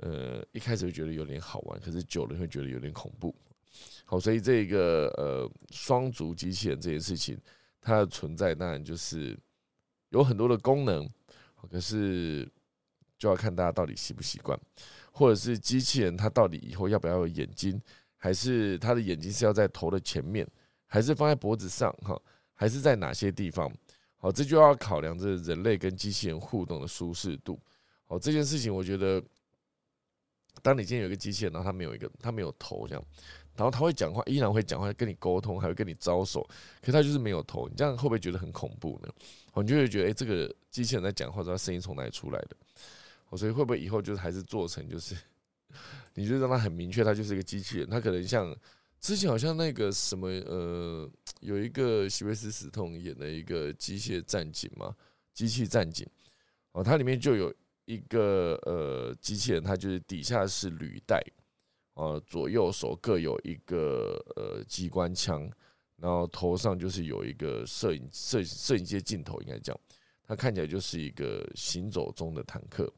[0.02, 3.36] 呃，一开始会觉得有点好玩，可是久了会觉得有点恐怖。
[4.06, 7.38] 好，所以这个呃双足机器人这件事情，
[7.82, 9.38] 它的存在当然就是
[10.10, 11.10] 有很多的功能，
[11.70, 12.50] 可是
[13.18, 14.60] 就要看大家到底习不习惯，
[15.12, 17.82] 或者是机器人它到底以后要不要有眼睛，
[18.16, 20.48] 还是它的眼睛是要在头的前面，
[20.86, 22.20] 还是放在脖子上哈，
[22.54, 23.72] 还是在哪些地方？
[24.18, 27.60] 好，这就要考量这人类跟机器人互动的舒适度。
[28.06, 29.24] 好，这件事情我觉得。
[30.62, 33.02] 当你今天有一个机器人，然后它没有一个，它没有头这样，
[33.60, 36.48] 然后他会讲话，依然会讲话，跟你沟通，还会跟你招手，
[36.82, 39.14] 可他就是没有头，你这样会不会觉得很恐怖呢？
[39.56, 43.38] 你就会觉得，哎，这个机器人在讲话，知道声音从哪里出来的？
[43.38, 45.14] 所以会不会以后就是还是做成就是，
[46.16, 48.56] 你就让它很明确，它就是一个机器人，它可能像
[49.02, 51.10] 之前好像那个什么呃，
[51.42, 54.96] 有一个席维斯·史通演的一个机械战警嘛，
[55.34, 56.08] 机器战警
[56.72, 57.54] 哦，它里面就有。
[57.90, 61.20] 一个呃机器人，它就是底下是履带，
[62.00, 65.52] 呃左右手各有一个呃机关枪，
[65.98, 69.78] 然后头上就是有一个摄影摄摄影机镜头，应该讲，
[70.24, 72.90] 它看起来就是一个行走中的坦克。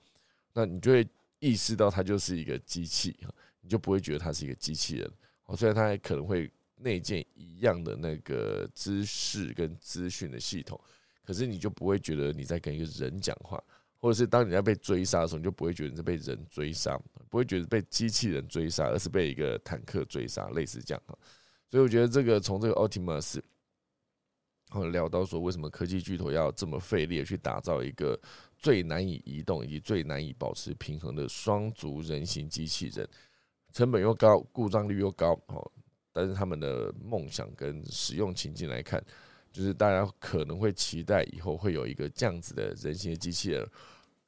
[0.54, 1.08] 那你就会
[1.40, 3.18] 意识到它就是一个机器，
[3.60, 5.12] 你就不会觉得它是一个机器人。
[5.46, 10.80] 哦，虽然它可能会内建一样的那个知识跟资讯的系统，
[11.24, 13.60] 可是你就不会觉得你在跟一个人讲话。
[14.02, 21.16] 或者是当你在被追杀的时候，你就不会觉得是被人追杀，不会觉得被机器人追杀，而是被一个坦克追杀，类似这样哈。
[21.70, 23.40] 所以我觉得这个从这个 Optimus，
[24.70, 28.20] 后聊到说为什么科技巨头要这么费力去打造一个
[28.58, 33.08] 最难以移动以及最难以保持平衡的双足人形机器人，
[33.72, 35.72] 成本又高，故障率又高哦。
[36.12, 39.00] 但是他们的梦想跟使用情境来看。
[39.54, 43.70] 就是大家可能会期待以后会有一个这样子的人形的机器人，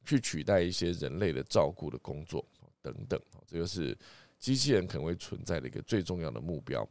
[0.04, 2.46] 去取代一些人类的照顾的工作
[2.82, 3.98] 等等，这个是
[4.38, 6.88] 机器人可能会存在的一个最重要的目标。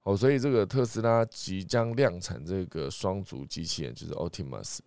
[0.00, 4.78] 好，所以这个特斯拉即将量产这个双足机器人，就是 Optimus。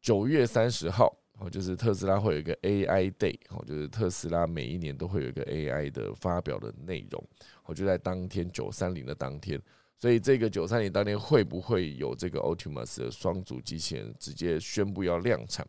[0.00, 7.22] 九月三十号，哦，就是特斯拉会有一个 AI Day，哦，就是特斯拉每一年都会有一个 AI 的发表的内容，
[7.64, 9.60] 我就在当天九三零的当天。
[9.96, 15.66] 所以这个九三零当天会不会有这个 Optimus 的双足机器人直接宣布要量产？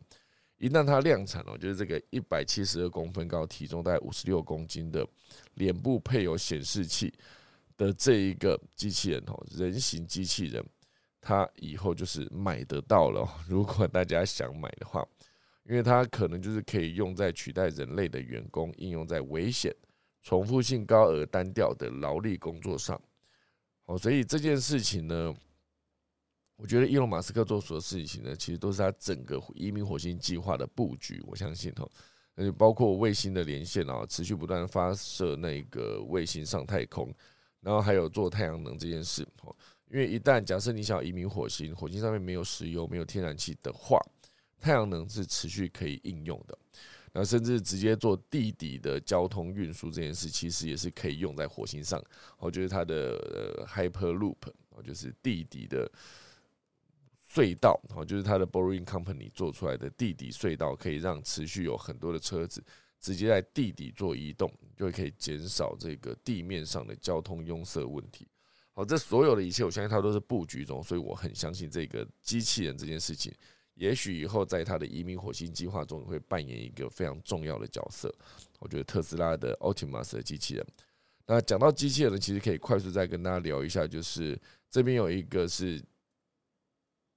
[0.60, 5.06] 一旦它量产哦，就是这个一百七十二公分高、体重大概五十六公斤的
[5.54, 7.10] 脸部配有显示器
[7.78, 10.62] 的这一个机器人哦，人形机器人，
[11.18, 13.26] 它以后就是买得到了。
[13.48, 15.02] 如果大家想买的话，
[15.64, 19.74] 因为它可能就是可以用在取代人类的员工，应用在危险、
[20.22, 23.00] 重复性高而单调的劳力工作上。
[23.86, 25.34] 哦，所以这件事情呢，
[26.60, 31.22] 我觉得伊隆马斯克做所有事情呢，其实都是他整个移民火星计划的布局。
[31.26, 31.88] 我相信哈，
[32.34, 37.10] 呃，包括卫星的连线啊，持续不断发射那个卫星上太空，
[37.60, 39.26] 然后还有做太阳能这件事。
[39.90, 43.98] 因为一旦假设你想移民火星，火星上面没有石油、没有天然气的话，
[44.60, 46.58] 太阳能是持续可以应用的。
[47.12, 52.00] 那甚至直接做地底的交通运输这件事，其实也是可以用在火星上。
[52.38, 54.36] 我觉得它的呃 Hyperloop，
[54.84, 55.90] 就是地底的
[57.32, 62.62] 隧道，哦，就是它的 Boring Company 做出来的地底隧道，可以让持续有很多的车子
[62.98, 68.26] 直接在地底做移动，就可以减少这个地面上的交通拥塞问题。
[68.72, 73.32] 好，这所有的一切，我相信它都是布局中，所以我很相信这个机器人这件事情。
[73.74, 78.14] 也许以后在它的移民火星计划中会扮演一个非常重要的角色。
[78.58, 80.66] 我觉得特斯拉的 Optimus 的机器人。
[81.26, 85.82] 那讲到机器人，其实可以快速再跟大家聊一下，就是这边有一个是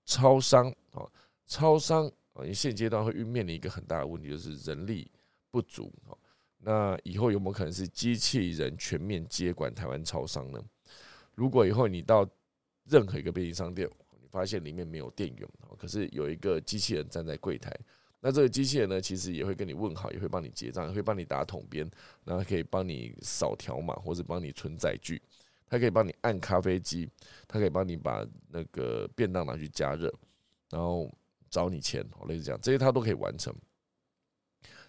[0.05, 1.07] 超商啊，
[1.45, 5.09] 超商啊，因为现阶段会面临一个很大的问题，就是人力
[5.51, 6.17] 不足啊。
[6.65, 10.63] 那以后有没有可能是机器人全面接管台湾超商呢？
[11.35, 12.27] 如果以后你到
[12.85, 13.89] 任何一个便利商店，
[14.21, 17.77] 你发现里面没有店员，可是有一个机器人站在柜台，
[18.21, 21.89] 那这个机器人呢，其实也会跟你问好，也会帮你结账，也会帮你打桶边，
[22.23, 25.21] 然后可以帮你扫条码，或者帮你存载具，
[25.67, 27.09] 它可以帮你按咖啡机，
[27.47, 30.13] 它可以帮你把那个便当拿去加热，
[30.69, 31.11] 然后
[31.49, 33.53] 找你钱，类似这样，这些它都可以完成，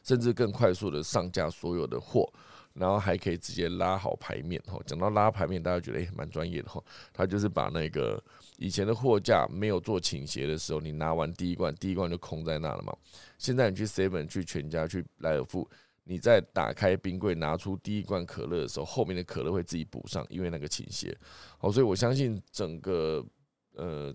[0.03, 2.33] 甚至更快速的上架所有的货。
[2.75, 6.83] 然后还可以直接拉好牌面哈，讲到拉牌面，大家觉得诶蛮专业的哈。
[7.13, 8.21] 他就是把那个
[8.57, 12.93] 以前的货架没有做倾斜的时候，你拿完第一罐，第一罐就空在那了嘛。
[13.39, 15.71] 现在你去 Seven、去全家、去莱尔富，
[16.05, 21.17] 你在打开冰柜拿出第一罐可乐的时候，后面的可乐会自己补上，因为那个倾斜。
[21.59, 23.25] 好，所以我相信整个
[23.75, 24.15] 呃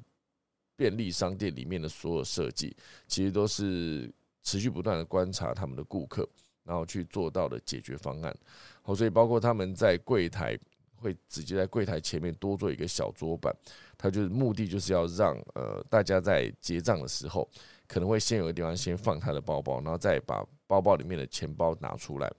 [0.76, 2.76] 便利商店里面的所有设计，
[3.08, 4.10] 其实都是
[4.42, 6.28] 持续不断的观察他们的顾客。
[6.66, 8.38] 然后去做到的解决方案，
[8.84, 10.56] 好，所以包括他们在柜台
[10.98, 13.52] 会直接在柜台前面多做一个小桌板，
[13.98, 17.50] 它就是目的就是要让呃大家在结账的时候，
[17.88, 22.32] 可能会先有个地方先放他的包包，然后再把包包里面的钱包拿出来，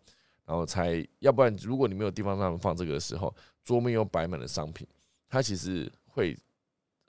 [0.47, 4.87] 然后才要不然如果你没有地方让他们放这个的时候，桌面又摆满了商品，
[5.28, 6.37] 它其实会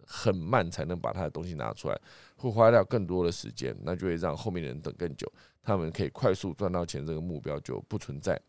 [0.04, 2.02] 很慢才能把他的东西拿出来，
[2.38, 5.32] 会花掉更多的时间，那就会让后面的人等更久。
[5.62, 8.42] 他们可以快速赚到钱，这个目标就不存在。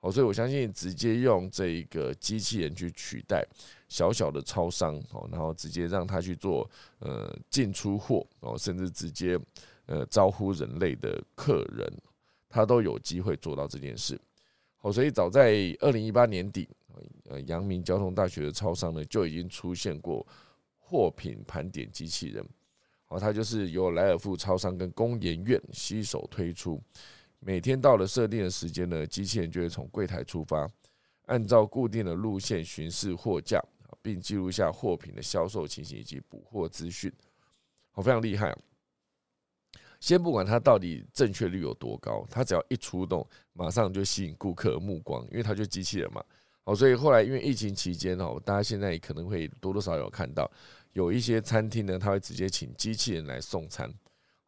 [0.00, 3.46] 好，所以我相信直接用这一个机器人去取代
[3.88, 6.68] 小小的超商，哦，然后直接让他去做
[6.98, 9.38] 呃进出货，哦，甚至直接
[9.86, 11.90] 呃招呼人类的客人，
[12.54, 14.16] 他都有机会做到这件事。
[14.76, 16.68] 好，所以早在二零一八年底，
[17.28, 20.24] 呃，阳明交通大学的超商呢就已经出现过
[20.78, 22.46] 货品盘点机器人。
[23.08, 26.80] 哦，它就是由莱尔富超商跟工研院携手推出。
[27.40, 30.70] 每天到了设定的时间呢，机器人就会从柜台出发，
[31.26, 33.60] 按照固定的路线巡视货架，
[34.00, 37.12] 并记录下货品的销售情形以及补货资讯。
[37.90, 38.56] 好，非常厉害。
[40.04, 46.22] 先不管它到底正确率有多高，它只要一出动，马上就吸引顾客目光，因为它就机器人嘛。
[46.62, 50.50] 好，所以后来因为疫情期间哦，大家现在可能会多多少少有看到。
[50.92, 53.90] 有一些餐厅呢，他会直接请机器人来送餐，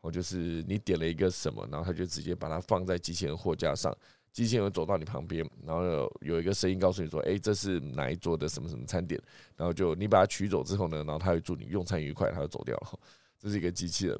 [0.02, 3.96] 哦，就是你点了一个什么，然后他就直接把它放在机器人货架上，
[4.34, 5.82] 机器人走到你旁边，然后
[6.20, 9.18] 有一个声音告诉你说：“哎，这是哪一桌的什么什么餐点？”
[9.56, 12.98] 然后就你把它取走之后呢，然后他会祝你用餐愉快，他就走掉了。
[13.38, 14.18] 这是一个机器人，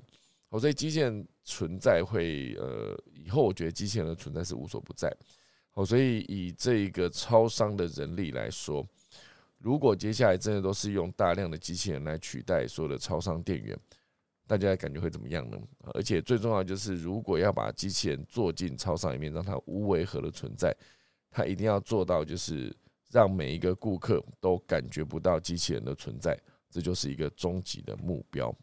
[0.50, 5.14] 哦，所以机器人存在会呃，以后我觉得机器人的存在是无所不在，
[5.70, 8.86] 好，所以以这个超商的人力来说。
[9.58, 13.76] 如果接下来真的都是用大量的机器人来取代所有的超商店员，
[14.46, 15.58] 大家感觉会怎么样呢？
[15.94, 20.76] 而且最重要就是，如果要把机器人做进超商里面，让它无违和的存在，
[21.30, 22.72] 它一定要做到就是
[23.10, 26.38] 让每一个顾客都感觉不到机器人的存在，
[26.70, 28.54] 这就是一个终极的目标。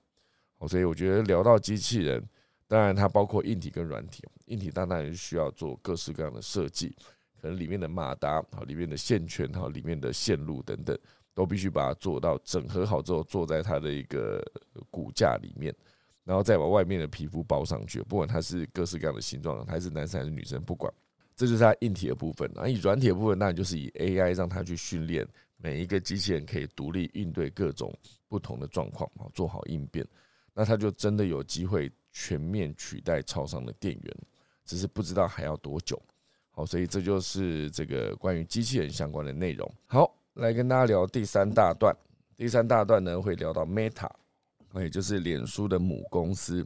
[0.68, 2.24] 所以我觉得聊到机器人，
[2.68, 6.96] 当然它包括硬体跟软体，硬体当然是需要做各式各样的设计。
[7.42, 10.98] 可能里面的马达好，里面的线圈好，里面的线路等等，
[11.34, 14.42] 都必须把它做到整合好之后，做在它的一个
[14.90, 15.76] 骨架里面，
[16.24, 18.02] 然后再把外面的皮肤包上去。
[18.04, 20.92] 不管它是各式各样的形状，还是男生还是女生，不管，
[21.36, 22.50] 这就是它硬体的部分。
[22.56, 27.94] 那以软体的部分，那就是以 AI 让它去训练每一个机器人可以独立应对各种
[28.30, 30.08] 不同的状况，好做好应变。
[30.54, 34.18] 那它就真的有机会全面取代超商的店员，
[34.66, 36.02] 只是不知道还要多久。
[36.52, 39.70] 好，所以这就是这个关于机器人相关的内容。
[39.88, 41.96] 好，来跟大家聊第三大段。
[42.36, 44.10] 第三大段呢，会聊到 Meta。
[44.76, 46.66] 也就是脸书的母公司。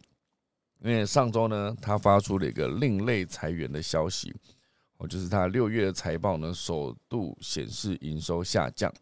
[0.80, 4.34] 因为上周呢，他发出了一个另类裁员的消息，
[4.98, 8.94] 哦，就是他六月的财报呢，首度显示营收下降，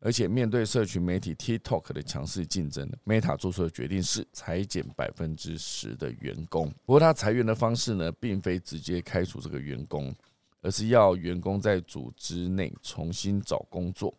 [0.00, 6.70] 而且面对社群媒体 TikTok 的强势竞争，Meta 做出的决定是裁减百分之十的员工。
[6.86, 10.14] 不过，他裁员的方式呢，并非直接开除这个员工，
[10.62, 14.14] 而是要员工在组织内重新找工作。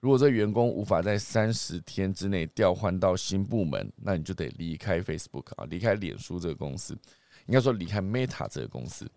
[0.00, 6.96] 如果这员工无法在三十天之内调换到新部门，那你就得离开 Facebook 啊，离开脸书这个公司，
[7.46, 9.10] 应该说离开 Meta 这个公司。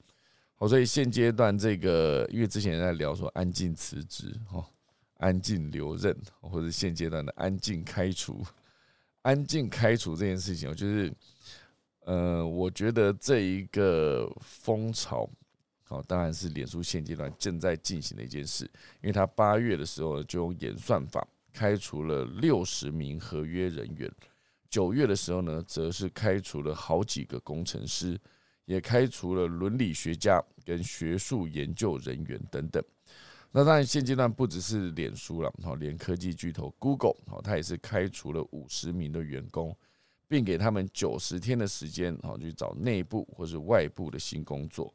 [0.55, 4.65] 好，所以现阶段这个，因为之前在聊说安静辞职哦，
[5.21, 8.43] 安静留任，或者现阶段的安静开除，
[9.21, 11.13] 安静开除这件事情，就是，
[12.05, 15.29] 呃，我觉得这一个风潮。
[15.89, 18.63] 哦，当然是脸书现阶段正在进行的一件事，
[19.01, 24.09] 因为他八月的时候就用演算法开除了六十名合约人员，
[24.69, 28.17] 九月的时候呢，则是开除了好几个工程师，
[28.63, 32.81] 也开除了伦理学家跟学术研究人员等等。
[33.51, 39.75] 那当然现阶段不只是脸书了，哈，连科技巨头 Google，哈，它也是开除了五十名的员工，
[40.27, 44.93] 并给他们九十天的时间，哈去找内部或是外部的新工作。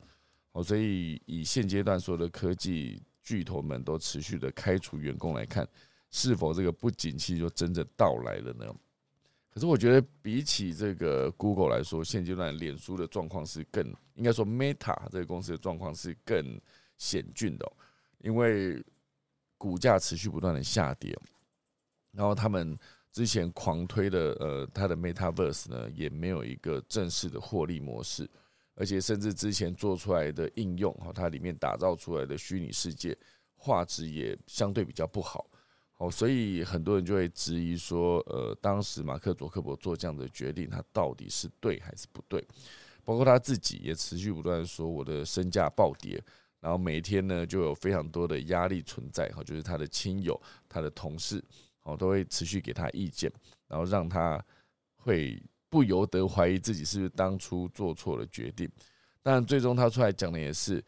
[0.53, 5.69] 哦，所以以现阶段所有的科技巨头们都持续的开除员工来看，
[6.11, 8.75] 是否这个不景气就真正到来了呢？
[9.51, 16.59] 可是我觉得比起这个 Google 来说，现阶段脸书的状况是更应该说 Meta 这个公司的状况是更
[16.97, 17.71] 险峻的，
[18.27, 18.83] 因为
[19.57, 21.17] 股价持续不断的下跌，
[22.11, 22.77] 然后他们
[23.13, 28.29] 之前狂推的呃，它的 MetaVerse 呢，也没有一个正式的获利模式。
[28.75, 33.17] 而且甚至之前做出来的应用哈，它里面打造出来的虚拟世界
[33.55, 35.49] 画质也相对比较不好，
[35.93, 42.47] 好，所以很多人就会质疑说，呃，当时马克·佐克伯做这样的决定，他到底是对还是不对？
[43.03, 46.23] 包括他自己也持续不断说，我的身价暴跌，
[46.61, 51.43] 然后每一天呢就有非常多的压力存在，哈，就是他的亲友、他的同事，
[51.83, 53.33] 哦，都会持续给他意见，
[53.69, 54.45] 然后让他
[54.97, 55.43] 会。
[55.69, 58.71] 不由得怀疑自己是不是当初做错了决定，
[59.21, 60.83] 但最终他出来讲的也是，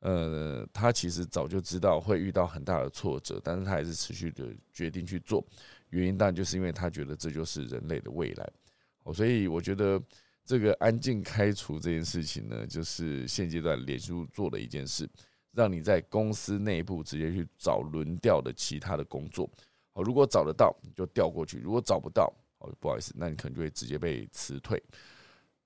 [0.00, 5.42] 呃，他其实早就知道会遇到很大的挫折，但是他还是持续的决定去做，
[5.90, 8.46] 原因当然就是因为他觉得这就是人类的未来。
[9.04, 10.02] 哦，所以我觉得
[10.44, 15.08] 这个安静开除这件事情呢，就是现阶段脸书做的一件事，
[15.52, 19.50] 让你在公司内部直接去找轮调的其他的工作。
[19.92, 22.32] 好，如果找得到就调过去，如果找不到。
[22.58, 24.82] 哦不好意思，那你可能就会直接被辞退。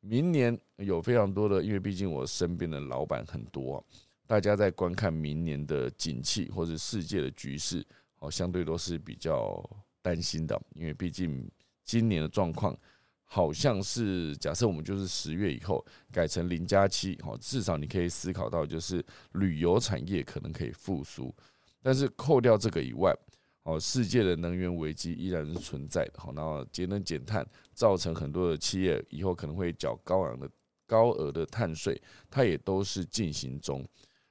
[0.01, 3.85] 明年有非常多的，因为毕竟我身边的老板很多，
[4.27, 7.87] 大家在观看明年的景气或者世界的局势，
[8.19, 9.65] 哦，相对都是比较
[10.03, 10.61] 担心的。
[10.75, 11.49] 因为毕竟
[11.85, 12.77] 今年的状况
[13.31, 21.33] 好像是，假设我们就是十月以后改成零加七，哦，至少你可以思考到，就是旅游产业可能可以复苏。
[21.83, 23.15] 但是扣掉这个以外，
[23.65, 26.15] 哦，世界的能源危机依然是存在的。
[26.17, 30.49] 好，然后节能减碳造成很多的企业以后可能会缴高昂的
[30.87, 32.01] 高额的碳税，
[32.31, 33.87] 它也都是进行中。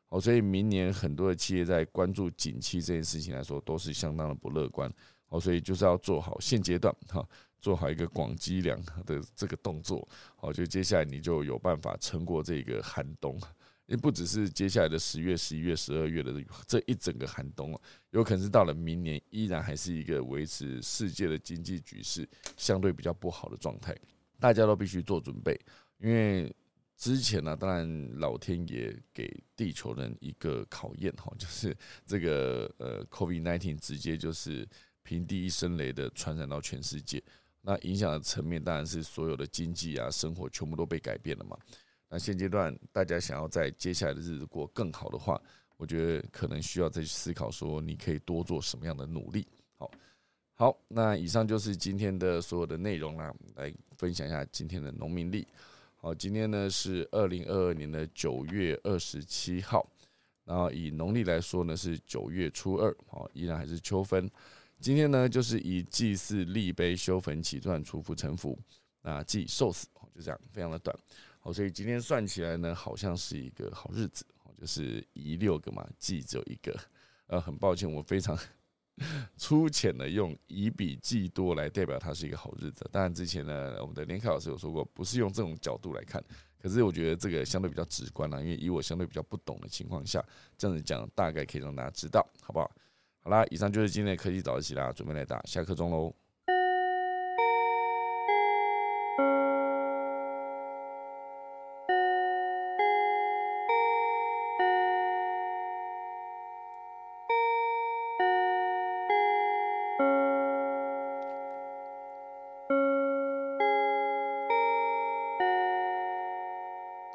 [0.09, 4.91] 哦，所以明年很多的企业在关注景气这件事情来说，都是相当的不乐观。
[5.29, 7.27] 哦，所以就是要做好现阶段哈，
[7.59, 10.07] 做好一个广积粮的这个动作。
[10.35, 13.39] 好，就接下来你就有办法撑过这个寒冬。
[13.87, 16.33] 也不只是接下来的十月、十一月、十二月的
[16.65, 23.95] 这一整个寒冬啊，有可能是到了明年依然还是一个维持世界的经济局势相对比较不好的状态，
[24.41, 25.57] 大家都必须做准备。
[25.99, 26.53] 因为
[26.97, 31.73] 之前呢，当然老天爷给地球人一个考验哈，就是
[32.05, 34.67] 这个呃，COVID nineteen 直接就是
[35.07, 37.23] 平地一声雷的传染到全世界，
[37.61, 41.57] 那影响的层面当然是所有的经济啊、生活全部都被改变了嘛。
[42.09, 45.41] 那现阶段大家想要在接下来的日子过更好的话，
[45.77, 49.47] 我觉得可能需要再去思考说，你可以多做什么样的努力。
[49.77, 49.89] 好，
[50.55, 55.47] 好，那以上就是今天的所有的内容啦，来分享一下今天的农民历。
[55.95, 59.89] 好，今天呢是二零二二年的九月二十七号，
[60.43, 64.29] 然后以农历来说呢是九月初二，好，依然还是秋分。
[64.79, 68.57] 今天呢就是以祭祀立碑修坟起传除福成福，
[69.01, 70.95] 那祭寿死，就这样，非常的短。
[71.53, 74.25] 所以今天算起来呢，好像是一个好日子，
[74.59, 76.77] 就是一六个嘛，祭只有一个。
[77.27, 78.37] 呃，很抱歉，我非常
[79.35, 82.87] 粗浅的用以比计多来代表它是一个好日子。
[82.91, 86.23] 当然之前呢，我们的连凯老师有说过，不是用这种角度来看。
[86.59, 90.23] 可是我觉得这个相对比较直观啦，因为以我相对比较不懂的情况下，
[90.57, 92.69] 这样子讲大概可以让大家知道，好不好？
[93.27, 96.15] 好啦，以上就是今天的科技早自习啦，准备来打下课钟喽。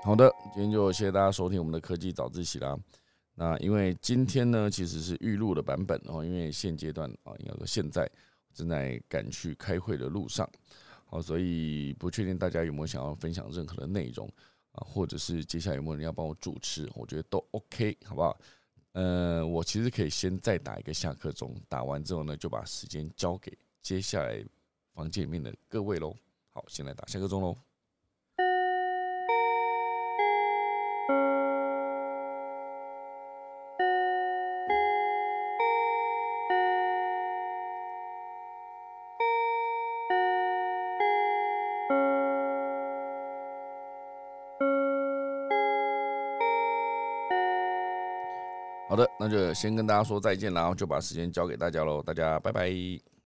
[0.05, 2.77] 好的，今天就谢谢大家收听我们的科技早自习啦。
[3.35, 8.09] 那因为今天呢，其实是预录的版本哦，因为现阶段啊，应该说现在
[8.53, 10.49] 正在赶去开会的路上，
[11.07, 14.29] 好，所以不确定大家有没有想要分享任何的内容
[14.73, 18.39] 啊，或者是接下来有没有人要帮我主持，我觉得都 OK，好不好？
[18.93, 24.45] 呃，我其实可以先再打一个下课钟，打完之后呢，就把时间交给接下来
[24.93, 26.15] 房间里面的各位喽。
[26.51, 27.72] 好，先来打下课钟喽。
[49.23, 53.12] 那就先跟大家说再见，然后就把时间交给大家喽，大家拜拜。